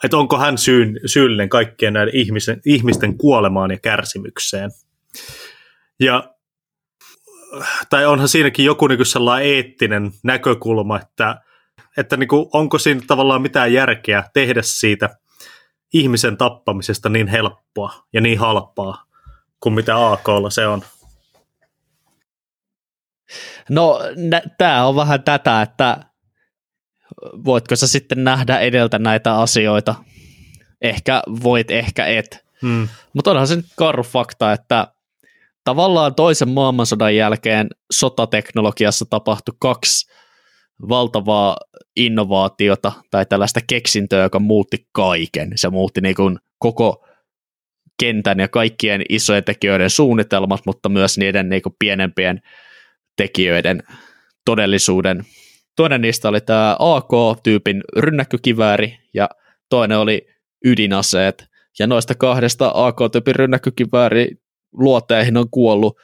että 0.03 0.17
onko 0.17 0.37
hän 0.37 0.57
syyn, 0.57 0.99
syyllinen 1.05 1.49
kaikkien 1.49 1.93
näiden 1.93 2.15
ihmisen, 2.15 2.61
ihmisten 2.65 3.17
kuolemaan 3.17 3.71
ja 3.71 3.79
kärsimykseen. 3.79 4.71
Ja 5.99 6.36
tai 7.89 8.05
onhan 8.05 8.27
siinäkin 8.27 8.65
joku 8.65 8.87
niin 8.87 8.97
kuin 8.97 9.05
sellainen 9.05 9.49
eettinen 9.49 10.11
näkökulma, 10.23 10.99
että, 10.99 11.41
että 11.97 12.17
niin 12.17 12.27
kuin, 12.27 12.49
onko 12.53 12.77
siinä 12.77 13.01
tavallaan 13.07 13.41
mitään 13.41 13.73
järkeä 13.73 14.23
tehdä 14.33 14.61
siitä 14.61 15.09
ihmisen 15.93 16.37
tappamisesta 16.37 17.09
niin 17.09 17.27
helppoa 17.27 17.93
ja 18.13 18.21
niin 18.21 18.39
halpaa 18.39 19.03
kuin 19.59 19.73
mitä 19.73 20.07
AKlla 20.11 20.49
se 20.49 20.67
on. 20.67 20.81
No 23.69 23.99
tämä 24.57 24.85
on 24.85 24.95
vähän 24.95 25.23
tätä, 25.23 25.61
että 25.61 25.97
voitko 27.21 27.75
sä 27.75 27.87
sitten 27.87 28.23
nähdä 28.23 28.59
edeltä 28.59 28.99
näitä 28.99 29.39
asioita? 29.39 29.95
Ehkä 30.81 31.21
voit, 31.43 31.71
ehkä 31.71 32.05
et. 32.05 32.45
Hmm. 32.61 32.87
Mutta 33.13 33.31
onhan 33.31 33.47
se 33.47 33.55
nyt 33.55 33.65
karu 33.75 34.03
fakta, 34.03 34.53
että 34.53 34.87
tavallaan 35.67 36.15
toisen 36.15 36.49
maailmansodan 36.49 37.15
jälkeen 37.15 37.67
sotateknologiassa 37.91 39.05
tapahtui 39.09 39.55
kaksi 39.59 40.11
valtavaa 40.89 41.57
innovaatiota 41.95 42.91
tai 43.11 43.25
tällaista 43.25 43.59
keksintöä, 43.67 44.23
joka 44.23 44.39
muutti 44.39 44.87
kaiken. 44.91 45.51
Se 45.55 45.69
muutti 45.69 46.01
niin 46.01 46.15
kuin 46.15 46.37
koko 46.59 47.05
kentän 47.99 48.39
ja 48.39 48.47
kaikkien 48.47 49.01
isojen 49.09 49.43
tekijöiden 49.43 49.89
suunnitelmat, 49.89 50.61
mutta 50.65 50.89
myös 50.89 51.17
niiden 51.17 51.49
niin 51.49 51.61
kuin 51.61 51.75
pienempien 51.79 52.41
tekijöiden 53.17 53.83
todellisuuden. 54.45 55.23
Toinen 55.75 56.01
niistä 56.01 56.29
oli 56.29 56.41
tämä 56.41 56.75
AK-tyypin 56.79 57.83
rynnäkkökivääri 57.97 58.97
ja 59.13 59.29
toinen 59.69 59.97
oli 59.97 60.27
ydinaseet. 60.65 61.45
Ja 61.79 61.87
noista 61.87 62.15
kahdesta 62.15 62.71
AK-tyypin 62.73 63.35
rynnäkkökivääri 63.35 64.46
luoteihin 64.73 65.37
on 65.37 65.49
kuollut 65.49 65.97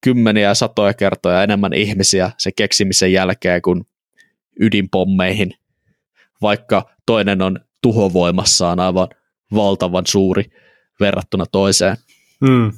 kymmeniä 0.00 0.48
ja 0.48 0.54
satoja 0.54 0.94
kertoja 0.94 1.42
enemmän 1.42 1.72
ihmisiä 1.72 2.30
se 2.38 2.50
keksimisen 2.56 3.12
jälkeen 3.12 3.62
kuin 3.62 3.86
ydinpommeihin, 4.60 5.54
vaikka 6.42 6.90
toinen 7.06 7.42
on 7.42 7.60
tuhovoimassaan 7.82 8.80
aivan 8.80 9.08
valtavan 9.54 10.06
suuri 10.06 10.44
verrattuna 11.00 11.46
toiseen. 11.46 11.96
Hmm. 12.46 12.72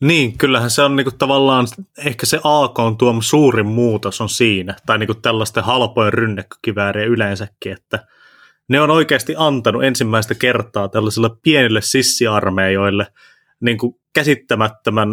Niin, 0.00 0.38
kyllähän 0.38 0.70
se 0.70 0.82
on 0.82 0.96
niinku 0.96 1.10
tavallaan, 1.10 1.66
ehkä 1.98 2.26
se 2.26 2.40
AK 2.44 2.78
on 2.78 2.96
tuoma 2.96 3.22
suurin 3.22 3.66
muutos 3.66 4.20
on 4.20 4.28
siinä, 4.28 4.76
tai 4.86 4.98
niinku 4.98 5.14
tällaisten 5.14 5.64
halpojen 5.64 6.12
rynnäkkökiväärien 6.12 7.08
yleensäkin, 7.08 7.72
että 7.72 8.06
ne 8.68 8.80
on 8.80 8.90
oikeasti 8.90 9.34
antanut 9.36 9.84
ensimmäistä 9.84 10.34
kertaa 10.34 10.88
tällaisille 10.88 11.30
pienille 11.42 11.80
sissiarmeijoille 11.82 13.06
niin 13.62 13.78
kuin 13.78 13.94
käsittämättömän 14.14 15.08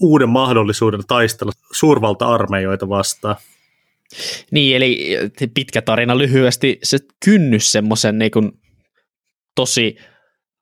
uuden 0.00 0.28
mahdollisuuden 0.28 1.00
taistella 1.08 1.52
suurvalta-armeijoita 1.72 2.88
vastaan. 2.88 3.36
Niin, 4.50 4.76
eli 4.76 5.16
pitkä 5.54 5.82
tarina 5.82 6.18
lyhyesti, 6.18 6.78
se 6.82 6.98
kynnys 7.24 7.72
semmoisen 7.72 8.18
niin 8.18 8.30
tosi 9.54 9.96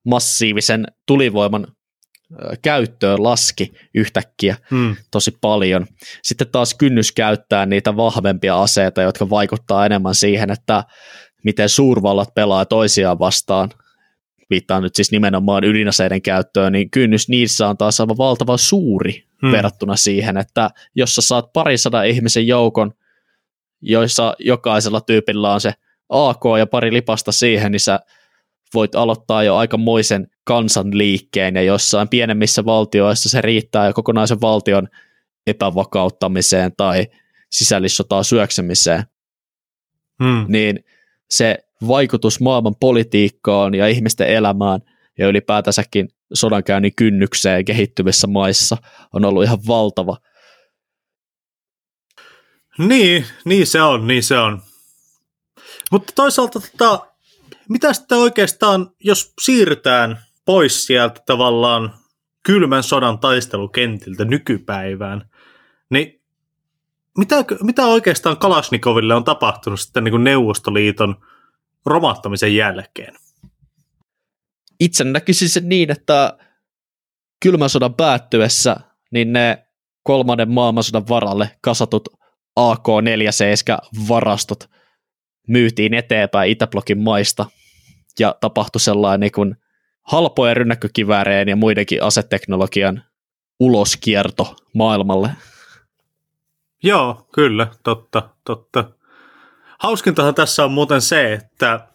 massiivisen 0.05 0.87
tulivoiman 1.07 1.67
käyttöön 2.63 3.23
laski 3.23 3.73
yhtäkkiä 3.95 4.57
hmm. 4.71 4.97
tosi 5.11 5.39
paljon. 5.41 5.87
Sitten 6.23 6.49
taas 6.53 6.75
kynnys 6.75 7.13
käyttää 7.13 7.67
niitä 7.67 7.97
vahvempia 7.97 8.63
aseita, 8.63 9.03
jotka 9.03 9.31
vaikuttaa 9.31 9.87
enemmän 9.87 10.15
siihen, 10.15 10.51
että 10.51 10.85
miten 11.45 11.69
suurvallat 11.69 12.35
pelaa 12.35 12.65
toisiaan 12.65 13.19
vastaan 13.19 13.71
viittaan 14.51 14.83
nyt 14.83 14.95
siis 14.95 15.11
nimenomaan 15.13 15.65
ydinaseiden 15.65 16.23
käyttöön, 16.23 16.73
niin 16.73 16.91
kynnys 16.91 17.29
niissä 17.29 17.69
on 17.69 17.77
taas 17.77 18.01
aivan 18.01 18.19
valtavan 18.19 18.59
suuri 18.59 19.25
hmm. 19.43 19.53
verrattuna 19.53 19.97
siihen, 19.97 20.37
että 20.37 20.71
jos 20.95 21.15
sä 21.15 21.23
saat 21.23 21.53
parisadan 21.53 22.07
ihmisen 22.07 22.47
joukon, 22.47 22.93
joissa 23.83 24.35
jokaisella 24.39 25.01
tyypillä 25.01 25.53
on 25.53 25.61
se 25.61 25.73
AK 26.09 26.43
ja 26.59 26.67
pari 26.67 26.93
lipasta 26.93 27.33
siihen, 27.33 27.73
niin 27.73 27.81
sä 27.81 28.01
voit 28.75 28.95
aloittaa 28.95 29.43
jo 29.43 29.57
aikamoisen 29.57 30.27
kansanliikkeen, 30.45 31.55
ja 31.55 31.63
jossain 31.63 32.09
pienemmissä 32.09 32.65
valtioissa 32.65 33.29
se 33.29 33.41
riittää 33.41 33.87
jo 33.87 33.93
kokonaisen 33.93 34.41
valtion 34.41 34.89
epävakauttamiseen 35.47 36.73
tai 36.77 37.07
sisällissotaa 37.51 38.23
syöksemiseen. 38.23 39.03
Hmm. 40.25 40.45
Niin 40.49 40.85
se 41.31 41.59
vaikutus 41.89 42.41
maailman 42.41 42.75
politiikkaan 42.81 43.75
ja 43.75 43.89
ihmisten 43.89 44.29
elämään 44.29 44.81
ja 45.19 45.29
ylipäätänsäkin 45.29 46.09
sodankäynnin 46.33 46.95
kynnykseen 46.97 47.65
kehittyvissä 47.65 48.27
maissa 48.27 48.77
on 49.13 49.25
ollut 49.25 49.45
ihan 49.45 49.59
valtava. 49.69 50.17
Niin, 52.79 53.27
niin 53.45 53.67
se 53.67 53.83
on, 53.83 54.07
niin 54.07 54.23
se 54.23 54.39
on. 54.39 54.63
Mutta 55.91 56.13
toisaalta 56.17 56.61
tota, 56.61 57.07
mitä 57.69 57.93
sitten 57.93 58.19
oikeastaan, 58.19 58.91
jos 59.05 59.33
siirrytään 59.43 60.19
pois 60.45 60.87
sieltä 60.87 61.21
tavallaan 61.27 61.95
kylmän 62.43 62.83
sodan 62.83 63.19
taistelukentiltä 63.19 64.25
nykypäivään, 64.25 65.31
niin 65.91 66.23
mitä, 67.19 67.45
mitä 67.63 67.87
oikeastaan 67.87 68.37
Kalashnikoville 68.37 69.15
on 69.15 69.25
tapahtunut 69.25 69.81
sitten 69.81 70.05
niin 70.05 70.13
kuin 70.13 70.25
Neuvostoliiton– 70.25 71.17
romahtamisen 71.87 72.57
jälkeen? 72.57 73.15
Itse 74.81 75.05
näkisin 75.05 75.49
sen 75.49 75.69
niin, 75.69 75.91
että 75.91 76.39
kylmän 77.43 77.71
sodan 77.71 77.95
päättyessä 77.95 78.77
niin 79.11 79.33
ne 79.33 79.67
kolmannen 80.03 80.51
maailmansodan 80.51 81.09
varalle 81.09 81.51
kasatut 81.61 82.09
AK-47-varastot 82.57 84.71
myytiin 85.49 85.95
eteenpäin 85.95 86.51
Itäblokin 86.51 86.99
maista 86.99 87.47
ja 88.19 88.35
tapahtui 88.41 88.81
sellainen 88.81 89.21
niin 89.21 89.33
kuin 89.33 89.57
halpojen 90.03 90.57
rynnäkkökivääreen 90.57 91.49
ja 91.49 91.57
muidenkin 91.57 92.03
aseteknologian 92.03 93.05
uloskierto 93.61 94.57
maailmalle. 94.75 95.31
Joo, 96.83 97.27
kyllä, 97.35 97.67
totta, 97.83 98.31
totta. 98.45 98.96
Hauskintahan 99.79 100.35
tässä 100.35 100.65
on 100.65 100.73
muuten 100.73 101.01
se, 101.01 101.33
että 101.33 101.89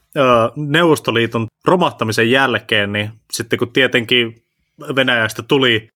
Neuvostoliiton 0.56 1.48
romahtamisen 1.66 2.32
jälkeen, 2.32 2.94
niin 2.94 3.12
sitten 3.34 3.60
kun 3.60 3.74
tietenkin 3.74 4.44
Venäjästä 4.96 5.44
tuli 5.44 5.90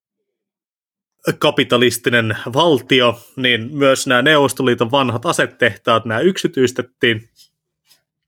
kapitalistinen 1.39 2.37
valtio, 2.53 3.19
niin 3.35 3.69
myös 3.71 4.07
nämä 4.07 4.21
Neuvostoliiton 4.21 4.91
vanhat 4.91 5.25
asetehtaat, 5.25 6.05
nämä 6.05 6.19
yksityistettiin. 6.19 7.29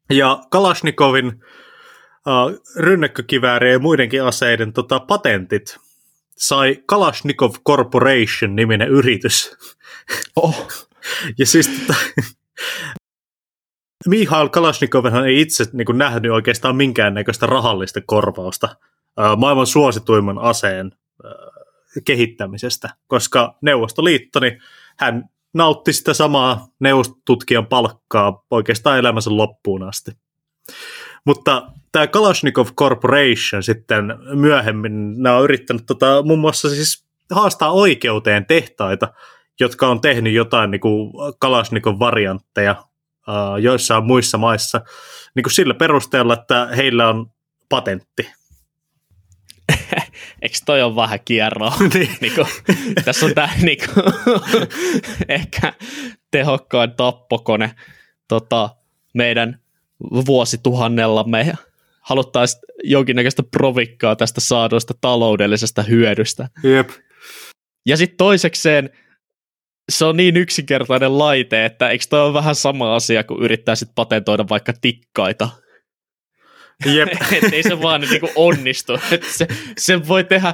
Ja 0.10 0.40
Kalashnikovin 0.50 1.28
äh, 1.28 2.60
rynnäkkökiväärien 2.76 3.74
ja 3.74 3.80
muidenkin 3.80 4.24
aseiden 4.24 4.74
tota, 4.74 5.00
patentit 5.00 5.78
sai 6.38 6.84
Kalashnikov 6.86 7.56
Corporation 7.68 8.56
niminen 8.56 8.90
yritys. 8.90 9.58
Oh. 10.36 10.68
ja 11.40 11.46
siis 11.46 11.68
tota, 11.68 12.00
Mihail 14.08 14.50
Kalashnikovhan 14.50 15.28
ei 15.28 15.42
itse 15.42 15.66
niin 15.74 15.86
kuin, 15.86 15.98
nähnyt 15.98 16.32
oikeastaan 16.32 16.76
minkäännäköistä 16.76 17.46
rahallista 17.46 18.02
korvausta 18.06 18.76
maailman 19.38 19.68
suosituimman 19.68 20.40
aseen 20.40 20.92
kehittämisestä, 22.06 22.90
koska 23.08 23.56
Neuvostoliitto, 23.62 24.40
niin 24.40 24.62
hän 25.00 25.30
nautti 25.54 25.94
sitä 25.94 26.14
samaa 26.14 26.68
neuvostutkijan 26.80 27.66
palkkaa 27.66 28.44
oikeastaan 28.52 29.00
elämänsä 29.00 29.38
loppuun 29.38 29.84
asti. 29.84 30.12
Mutta 31.26 31.72
tämä 31.92 32.08
Kalashnikov 32.08 32.68
Corporation 32.68 33.64
sitten 33.64 34.06
myöhemmin, 34.34 35.24
nämä 35.24 35.38
on 35.38 35.44
yrittänyt 35.44 35.86
tota, 35.86 36.24
muun 36.24 36.40
muassa 36.40 36.70
siis 36.70 37.06
haastaa 37.32 37.72
oikeuteen 37.72 38.46
tehtaita, 38.46 39.14
jotka 39.60 39.88
on 39.88 40.02
tehnyt 40.02 40.34
jotain 40.34 40.72
niin 40.72 40.82
kuin 40.82 41.12
Kalashnikov 41.40 42.00
variantteja 42.00 42.76
uh, 43.28 43.58
joissain 43.58 44.06
muissa 44.06 44.38
maissa 44.38 44.82
niin 45.36 45.44
kuin 45.44 45.54
sillä 45.54 45.74
perusteella, 45.74 46.34
että 46.34 46.68
heillä 46.78 47.10
on 47.10 47.32
patentti. 47.70 48.30
Eikö 50.42 50.58
toi 50.66 50.82
on 50.82 50.96
vähän 50.96 51.20
kierroa? 51.26 51.74
niin. 51.94 52.10
niin 52.22 52.34
kuin, 52.36 52.48
tässä 53.06 53.26
on 53.26 53.34
tämä 53.36 53.50
niin 53.62 53.78
kuin, 53.78 54.06
ehkä 55.30 55.74
tehokkain 56.32 56.92
tappokone 56.92 57.72
tota, 58.28 58.70
meidän 59.14 59.60
vuosituhannellamme 60.26 61.42
ja 61.42 61.58
haluttaisiin 62.02 62.62
jonkinnäköistä 62.84 63.44
provikkaa 63.44 64.16
tästä 64.16 64.42
saaduista 64.42 64.94
taloudellisesta 65.02 65.84
hyödystä. 65.84 66.50
Jep. 66.64 66.90
Ja 67.86 67.98
sitten 67.98 68.18
toisekseen 68.18 68.90
se 69.90 70.06
on 70.06 70.18
niin 70.18 70.38
yksinkertainen 70.38 71.18
laite, 71.18 71.66
että 71.66 71.90
eikö 71.90 72.06
toi 72.10 72.22
ole 72.22 72.34
vähän 72.34 72.56
sama 72.56 72.96
asia, 72.96 73.24
kun 73.24 73.44
yrittäisit 73.44 73.90
patentoida 73.96 74.46
vaikka 74.50 74.74
tikkaita. 74.82 75.50
Jep. 76.86 77.10
että 77.32 77.56
ei 77.56 77.64
se 77.64 77.82
vaan 77.82 78.02
niin 78.02 78.20
kuin 78.20 78.32
onnistu. 78.36 78.94
Et 79.12 79.24
se, 79.24 79.48
se 79.78 80.08
voi 80.08 80.24
tehdä 80.24 80.54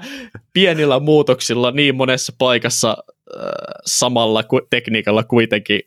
pienillä 0.53 0.99
muutoksilla 0.99 1.71
niin 1.71 1.95
monessa 1.95 2.33
paikassa 2.37 2.97
äh, 3.37 3.43
samalla 3.85 4.43
ku, 4.43 4.61
tekniikalla 4.69 5.23
kuitenkin 5.23 5.81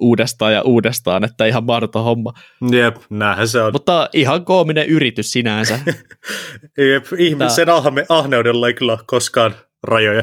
uudestaan 0.00 0.52
ja 0.52 0.62
uudestaan, 0.62 1.24
että 1.24 1.46
ihan 1.46 1.64
mahdoton 1.64 2.04
homma. 2.04 2.32
Jep, 2.70 2.96
näinhän 3.10 3.48
se 3.48 3.62
on. 3.62 3.72
Mutta 3.72 4.08
ihan 4.12 4.44
koominen 4.44 4.86
yritys 4.86 5.32
sinänsä. 5.32 5.78
Jep, 6.92 7.06
ihmisen 7.18 7.68
ahme, 7.68 8.06
ahneudella 8.08 8.66
ei 8.68 8.74
kyllä 8.74 8.98
koskaan 9.06 9.54
rajoja. 9.82 10.22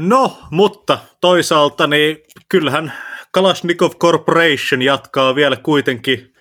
No, 0.00 0.38
mutta 0.50 0.98
toisaalta 1.20 1.86
niin 1.86 2.18
kyllähän 2.48 2.92
Kalashnikov 3.30 3.92
Corporation 3.92 4.82
jatkaa 4.82 5.34
vielä 5.34 5.56
kuitenkin 5.56 6.34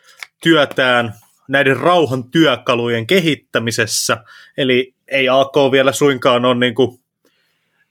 työtään 0.44 1.14
näiden 1.48 1.78
rauhan 1.78 2.32
työkalujen 2.32 3.08
kehittämisessä, 3.08 4.24
eli 4.58 4.94
ei 5.08 5.30
AK 5.30 5.72
vielä 5.72 5.92
suinkaan 5.92 6.46
ole 6.46 6.56
niin 6.56 6.76
kuin 6.76 7.00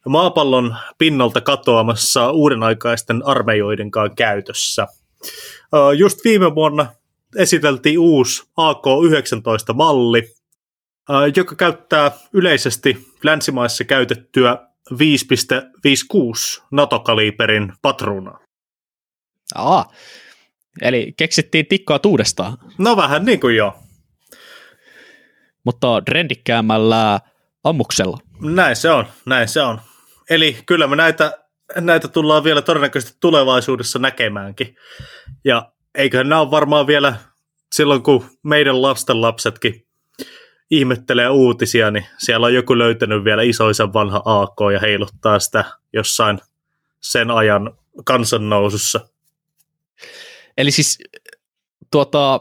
maapallon 0.09 0.77
pinnalta 0.99 1.41
katoamassa 1.41 2.31
uudenaikaisten 2.31 3.23
armeijoidenkaan 3.27 4.17
käytössä. 4.17 4.87
Just 5.97 6.19
viime 6.25 6.55
vuonna 6.55 6.87
esiteltiin 7.37 7.99
uusi 7.99 8.43
AK-19-malli, 8.57 10.35
joka 11.37 11.55
käyttää 11.55 12.11
yleisesti 12.33 13.07
länsimaissa 13.25 13.85
käytettyä 13.85 14.66
5,56 14.93 16.63
NATO-kaliberin 16.71 17.73
patruunaa. 17.83 18.39
Aa, 19.55 19.93
eli 20.83 21.13
keksittiin 21.17 21.67
tikkaa 21.67 22.01
uudestaan. 22.07 22.59
No 22.79 22.97
vähän 22.97 23.25
niin 23.25 23.41
kuin 23.41 23.57
joo. 23.57 23.75
Mutta 25.65 26.03
trendikkäämällä 26.05 27.21
ammuksella. 27.65 28.19
Näin 28.41 28.77
se 28.77 28.91
on, 28.91 29.07
näin 29.27 29.49
se 29.49 29.63
on. 29.63 29.81
Eli 30.31 30.57
kyllä 30.67 30.87
me 30.87 30.97
näitä, 30.97 31.39
näitä 31.77 32.09
tullaan 32.09 32.45
vielä 32.45 32.63
todennäköisesti 32.63 33.17
tulevaisuudessa 33.21 33.99
näkemäänkin. 33.99 34.77
Ja 35.45 35.73
eiköhän 35.95 36.29
nämä 36.29 36.41
ole 36.41 36.51
varmaan 36.51 36.87
vielä 36.87 37.15
silloin, 37.75 38.03
kun 38.03 38.27
meidän 38.45 38.83
lasten 38.83 39.21
lapsetkin 39.21 39.86
ihmettelee 40.71 41.29
uutisia, 41.29 41.91
niin 41.91 42.07
siellä 42.19 42.47
on 42.47 42.55
joku 42.55 42.79
löytänyt 42.79 43.25
vielä 43.25 43.43
isoisen 43.43 43.93
vanha 43.93 44.23
AK 44.25 44.73
ja 44.73 44.81
heiluttaa 44.81 45.39
sitä 45.39 45.65
jossain 45.93 46.41
sen 47.01 47.31
ajan 47.31 47.79
kansannousussa. 48.05 49.01
Eli 50.59 50.71
siis 50.71 50.99
tuota, 51.91 52.41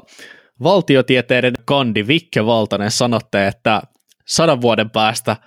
valtiotieteiden 0.64 1.54
kandi 1.66 2.08
Vikke 2.08 2.46
Valtanen 2.46 2.92
sanotte, 2.92 3.48
että 3.48 3.82
sadan 4.26 4.62
vuoden 4.62 4.90
päästä 4.90 5.38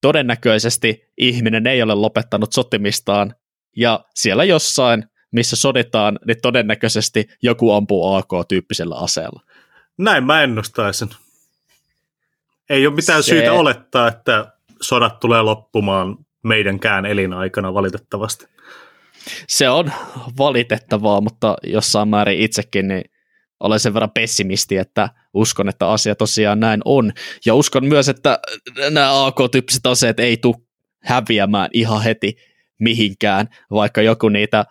todennäköisesti 0.00 1.10
ihminen 1.18 1.66
ei 1.66 1.82
ole 1.82 1.94
lopettanut 1.94 2.52
sotimistaan, 2.52 3.34
ja 3.76 4.04
siellä 4.14 4.44
jossain, 4.44 5.04
missä 5.32 5.56
soditaan, 5.56 6.18
niin 6.26 6.36
todennäköisesti 6.42 7.28
joku 7.42 7.72
ampuu 7.72 8.14
AK-tyyppisellä 8.14 8.94
aseella. 8.94 9.42
Näin 9.98 10.24
mä 10.24 10.42
ennustaisin. 10.42 11.10
Ei 12.70 12.86
ole 12.86 12.94
mitään 12.94 13.22
Se... 13.22 13.26
syytä 13.26 13.52
olettaa, 13.52 14.08
että 14.08 14.52
sodat 14.80 15.20
tulee 15.20 15.42
loppumaan 15.42 16.16
meidänkään 16.42 17.06
elinaikana 17.06 17.74
valitettavasti. 17.74 18.46
Se 19.48 19.68
on 19.68 19.92
valitettavaa, 20.38 21.20
mutta 21.20 21.56
jossain 21.62 22.08
määrin 22.08 22.40
itsekin 22.40 22.88
niin 22.88 23.04
olen 23.60 23.80
sen 23.80 23.94
verran 23.94 24.10
pessimisti, 24.10 24.76
että 24.76 25.08
uskon, 25.34 25.68
että 25.68 25.88
asia 25.88 26.14
tosiaan 26.14 26.60
näin 26.60 26.80
on. 26.84 27.12
Ja 27.46 27.54
uskon 27.54 27.84
myös, 27.84 28.08
että 28.08 28.38
nämä 28.90 29.26
AK-tyyppiset 29.26 29.86
aseet 29.86 30.20
ei 30.20 30.36
tule 30.36 30.56
häviämään 31.02 31.70
ihan 31.72 32.02
heti 32.02 32.36
mihinkään, 32.78 33.48
vaikka 33.70 34.02
joku 34.02 34.28
niitä 34.28 34.64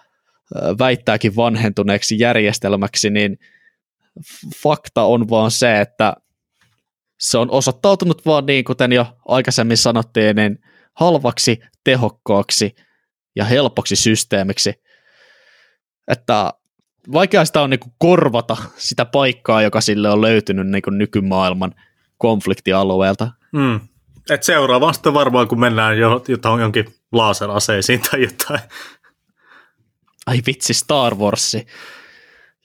väittääkin 0.80 1.36
vanhentuneeksi 1.36 2.20
järjestelmäksi, 2.20 3.10
niin 3.10 3.40
fakta 4.64 5.04
on 5.04 5.30
vaan 5.30 5.52
se, 5.52 5.82
että 5.82 6.14
se 7.19 7.38
on 7.38 7.51
osoittautunut 7.51 8.25
vaan 8.25 8.45
niin, 8.45 8.65
kuten 8.65 8.91
jo 8.91 9.05
aikaisemmin 9.27 9.77
sanottiin, 9.77 10.36
niin 10.36 10.60
halvaksi, 10.93 11.60
tehokkaaksi 11.84 12.75
ja 13.36 13.45
helpoksi 13.45 13.95
systeemiksi, 13.95 14.73
että 16.08 16.53
vaikea 17.13 17.45
sitä 17.45 17.62
on 17.62 17.69
niin 17.69 17.79
korvata 17.97 18.58
sitä 18.75 19.05
paikkaa, 19.05 19.62
joka 19.62 19.82
sille 19.82 20.10
on 20.10 20.21
löytynyt 20.21 20.67
niin 20.67 20.84
nykymaailman 20.89 21.75
konfliktialueelta. 22.17 23.32
Mm. 23.51 23.79
Et 24.29 24.43
seuraava 24.43 24.93
sitten 24.93 25.13
varmaan, 25.13 25.47
kun 25.47 25.60
mennään 25.60 25.97
jo, 25.97 26.23
jotain, 26.27 26.62
jonkin 26.62 26.86
laaseraseisiin 27.12 28.01
tai 28.12 28.21
jotain. 28.21 28.60
Ai 30.25 30.41
vitsi, 30.45 30.73
Star 30.73 31.15
Warsi 31.15 31.67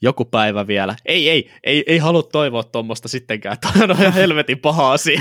joku 0.03 0.25
päivä 0.25 0.67
vielä. 0.67 0.97
Ei, 1.07 1.31
ei, 1.31 1.51
ei, 1.65 1.85
ei 1.87 1.99
halua 1.99 2.23
toivoa 2.23 2.65
tuommoista 2.65 3.09
sittenkään. 3.09 3.57
Tämä 3.61 3.85
on 3.85 3.91
ihan 3.91 4.13
helvetin 4.13 4.59
paha 4.59 4.93
asia. 4.93 5.21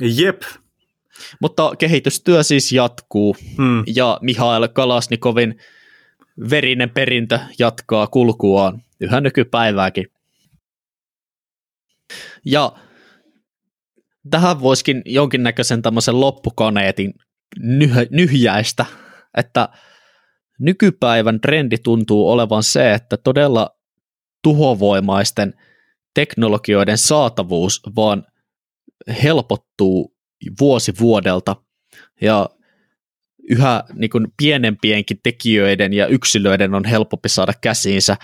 Jep. 0.00 0.42
Mutta 1.40 1.76
kehitystyö 1.78 2.42
siis 2.42 2.72
jatkuu 2.72 3.36
hmm. 3.56 3.82
ja 3.96 4.18
Mihail 4.22 4.68
Kalasnikovin 4.68 5.58
verinen 6.50 6.90
perintö 6.90 7.38
jatkaa 7.58 8.06
kulkuaan 8.06 8.82
yhä 9.00 9.20
nykypäivääkin. 9.20 10.06
Ja 12.44 12.72
tähän 14.30 14.60
voisikin 14.60 15.02
jonkinnäköisen 15.06 15.82
tämmöisen 15.82 16.20
loppukaneetin 16.20 17.14
nyh- 17.60 18.08
nyhjäistä, 18.10 18.86
että– 19.34 19.68
nykypäivän 20.60 21.40
trendi 21.40 21.76
tuntuu 21.78 22.30
olevan 22.30 22.62
se, 22.62 22.94
että 22.94 23.16
todella 23.16 23.76
tuhovoimaisten 24.42 25.54
teknologioiden 26.14 26.98
saatavuus 26.98 27.82
vaan 27.96 28.26
helpottuu 29.22 30.16
vuosi 30.60 30.92
vuodelta 31.00 31.56
ja 32.20 32.48
yhä 33.50 33.84
niin 33.94 34.10
kuin 34.10 34.26
pienempienkin 34.36 35.20
tekijöiden 35.22 35.92
ja 35.92 36.06
yksilöiden 36.06 36.74
on 36.74 36.84
helpompi 36.84 37.28
saada 37.28 37.52
käsiinsä 37.60 38.16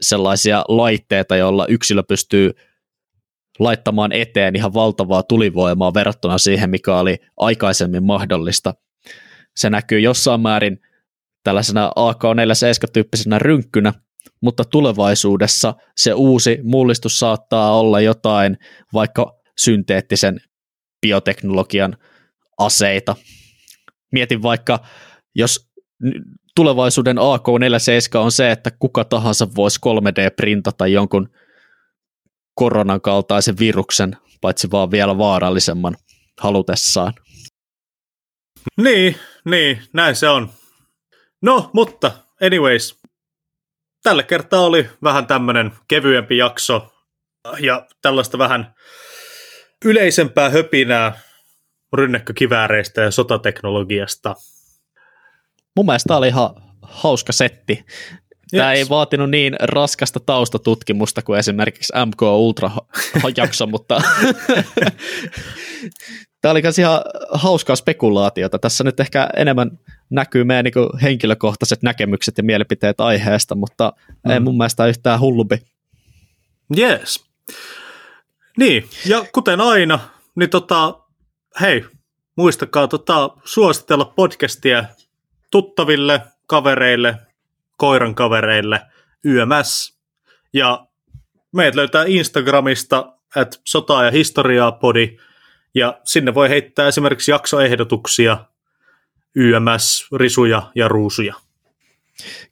sellaisia 0.00 0.64
laitteita, 0.68 1.36
joilla 1.36 1.66
yksilö 1.66 2.02
pystyy 2.02 2.52
laittamaan 3.58 4.12
eteen 4.12 4.56
ihan 4.56 4.74
valtavaa 4.74 5.22
tulivoimaa 5.22 5.94
verrattuna 5.94 6.38
siihen, 6.38 6.70
mikä 6.70 6.98
oli 6.98 7.16
aikaisemmin 7.36 8.04
mahdollista. 8.04 8.74
Se 9.56 9.70
näkyy 9.70 10.00
jossain 10.00 10.40
määrin 10.40 10.80
tällaisena 11.46 11.92
AK-47-tyyppisenä 11.96 13.38
rynkkynä, 13.38 13.92
mutta 14.42 14.64
tulevaisuudessa 14.64 15.74
se 15.96 16.14
uusi 16.14 16.58
mullistus 16.62 17.18
saattaa 17.18 17.78
olla 17.78 18.00
jotain 18.00 18.58
vaikka 18.92 19.40
synteettisen 19.58 20.40
bioteknologian 21.00 21.96
aseita. 22.58 23.16
Mietin 24.12 24.42
vaikka, 24.42 24.78
jos 25.34 25.70
tulevaisuuden 26.56 27.18
AK-47 27.18 28.18
on 28.18 28.32
se, 28.32 28.50
että 28.50 28.70
kuka 28.78 29.04
tahansa 29.04 29.48
voisi 29.56 29.80
3D-printata 29.86 30.86
jonkun 30.86 31.28
koronan 32.54 33.00
kaltaisen 33.00 33.58
viruksen, 33.58 34.16
paitsi 34.40 34.70
vaan 34.70 34.90
vielä 34.90 35.18
vaarallisemman 35.18 35.96
halutessaan. 36.40 37.12
Niin, 38.76 39.16
niin, 39.44 39.82
näin 39.92 40.16
se 40.16 40.28
on. 40.28 40.50
No, 41.46 41.70
mutta 41.72 42.12
anyways, 42.42 42.98
tällä 44.02 44.22
kertaa 44.22 44.60
oli 44.60 44.90
vähän 45.02 45.26
tämmöinen 45.26 45.72
kevyempi 45.88 46.36
jakso 46.36 46.92
ja 47.60 47.86
tällaista 48.02 48.38
vähän 48.38 48.74
yleisempää 49.84 50.50
höpinää 50.50 51.18
rynnäkkökivääreistä 51.92 53.00
ja 53.00 53.10
sotateknologiasta. 53.10 54.34
Mun 55.76 55.86
mielestä 55.86 56.08
tämä 56.08 56.18
oli 56.18 56.28
ihan 56.28 56.50
hauska 56.82 57.32
setti. 57.32 57.84
Tämä 58.50 58.72
yes. 58.72 58.78
ei 58.78 58.88
vaatinut 58.88 59.30
niin 59.30 59.56
raskasta 59.60 60.20
taustatutkimusta 60.20 61.22
kuin 61.22 61.38
esimerkiksi 61.38 61.92
MK 62.06 62.22
Ultra-jakso, 62.22 63.66
mutta 63.76 64.02
tämä 66.42 66.50
oli 66.50 66.62
myös 66.62 66.78
ihan 66.78 67.00
hauskaa 67.32 67.76
spekulaatiota. 67.76 68.58
Tässä 68.58 68.84
nyt 68.84 69.00
ehkä 69.00 69.28
enemmän 69.36 69.70
näkyy 70.10 70.44
meidän 70.44 70.64
niin 70.64 71.00
henkilökohtaiset 71.02 71.82
näkemykset 71.82 72.38
ja 72.38 72.44
mielipiteet 72.44 73.00
aiheesta, 73.00 73.54
mutta 73.54 73.92
mm. 74.24 74.30
ei 74.30 74.40
mun 74.40 74.56
mielestä 74.56 74.86
yhtään 74.86 75.20
hullubi. 75.20 75.58
Yes. 76.78 77.24
Niin, 78.58 78.88
ja 79.06 79.24
kuten 79.32 79.60
aina, 79.60 79.98
niin 80.34 80.50
tota, 80.50 80.94
hei, 81.60 81.84
muistakaa 82.36 82.88
tota, 82.88 83.30
suositella 83.44 84.04
podcastia 84.04 84.84
tuttaville, 85.50 86.22
kavereille, 86.46 87.16
koiran 87.76 88.14
kavereille, 88.14 88.80
YMS. 89.24 89.98
Ja 90.52 90.86
meidät 91.52 91.74
löytää 91.74 92.04
Instagramista, 92.06 93.12
että 93.36 93.58
sotaa 93.64 94.04
ja 94.04 94.10
historiaa 94.10 94.72
podi, 94.72 95.16
ja 95.74 96.00
sinne 96.04 96.34
voi 96.34 96.48
heittää 96.48 96.88
esimerkiksi 96.88 97.30
jaksoehdotuksia, 97.30 98.44
YMS, 99.36 100.08
risuja 100.16 100.70
ja 100.74 100.88
ruusuja. 100.88 101.34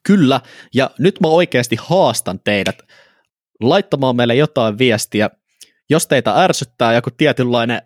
Kyllä, 0.02 0.40
ja 0.74 0.90
nyt 0.98 1.20
mä 1.20 1.28
oikeasti 1.28 1.76
haastan 1.80 2.40
teidät 2.40 2.78
laittamaan 3.60 4.16
meille 4.16 4.34
jotain 4.34 4.78
viestiä, 4.78 5.30
jos 5.90 6.06
teitä 6.06 6.42
ärsyttää 6.42 6.94
joku 6.94 7.10
tietynlainen 7.10 7.82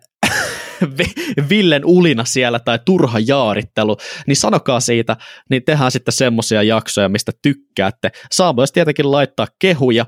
Villen 1.49 1.85
ulina 1.85 2.25
siellä 2.25 2.59
tai 2.59 2.79
turha 2.85 3.19
jaarittelu, 3.27 3.97
niin 4.27 4.35
sanokaa 4.35 4.79
siitä, 4.79 5.17
niin 5.49 5.63
tehdään 5.63 5.91
sitten 5.91 6.13
semmoisia 6.13 6.63
jaksoja, 6.63 7.09
mistä 7.09 7.31
tykkäätte. 7.41 8.11
Saa 8.31 8.53
myös 8.53 8.71
tietenkin 8.71 9.11
laittaa 9.11 9.47
kehuja 9.59 10.05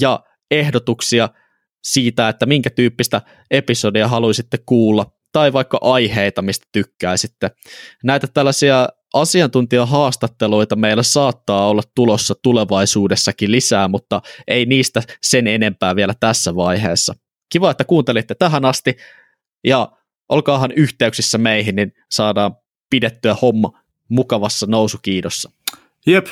ja 0.00 0.20
ehdotuksia 0.50 1.28
siitä, 1.84 2.28
että 2.28 2.46
minkä 2.46 2.70
tyyppistä 2.70 3.22
episodia 3.50 4.08
haluaisitte 4.08 4.58
kuulla, 4.66 5.13
tai 5.34 5.52
vaikka 5.52 5.78
aiheita, 5.80 6.42
mistä 6.42 6.66
tykkäisitte. 6.72 7.50
Näitä 8.04 8.26
tällaisia 8.26 8.88
asiantuntijahaastatteluita 9.14 10.76
meillä 10.76 11.02
saattaa 11.02 11.68
olla 11.68 11.82
tulossa 11.94 12.34
tulevaisuudessakin 12.42 13.52
lisää, 13.52 13.88
mutta 13.88 14.22
ei 14.48 14.66
niistä 14.66 15.02
sen 15.22 15.46
enempää 15.46 15.96
vielä 15.96 16.14
tässä 16.20 16.56
vaiheessa. 16.56 17.14
Kiva, 17.52 17.70
että 17.70 17.84
kuuntelitte 17.84 18.34
tähän 18.34 18.64
asti 18.64 18.96
ja 19.64 19.88
olkaahan 20.28 20.72
yhteyksissä 20.72 21.38
meihin, 21.38 21.76
niin 21.76 21.92
saadaan 22.10 22.56
pidettyä 22.90 23.36
homma 23.42 23.80
mukavassa 24.08 24.66
nousukiidossa. 24.66 25.50
Jep, 26.06 26.26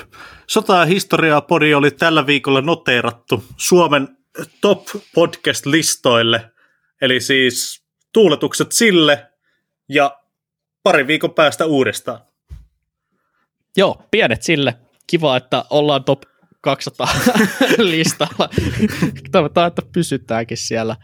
Sota- 0.46 0.78
ja 0.78 0.84
historiaa 0.84 1.40
podi 1.40 1.74
oli 1.74 1.90
tällä 1.90 2.26
viikolla 2.26 2.60
noteerattu 2.60 3.44
Suomen 3.56 4.08
top 4.60 4.86
podcast-listoille, 5.14 6.40
eli 7.00 7.20
siis 7.20 7.81
tuuletukset 8.12 8.72
sille 8.72 9.26
ja 9.88 10.20
pari 10.82 11.06
viikon 11.06 11.34
päästä 11.34 11.66
uudestaan. 11.66 12.20
Joo, 13.76 14.02
pienet 14.10 14.42
sille. 14.42 14.74
Kiva, 15.06 15.36
että 15.36 15.64
ollaan 15.70 16.04
top 16.04 16.22
200 16.60 17.08
listalla. 17.78 18.48
Toivotaan, 19.32 19.68
että 19.68 19.82
pysytäänkin 19.92 20.56
siellä. 20.56 20.96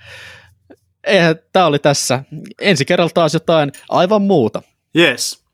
Eihän, 1.04 1.36
tämä 1.52 1.66
oli 1.66 1.78
tässä. 1.78 2.24
Ensi 2.60 2.84
kerralla 2.84 3.10
taas 3.14 3.34
jotain 3.34 3.72
aivan 3.88 4.22
muuta. 4.22 4.62
Yes. 4.96 5.44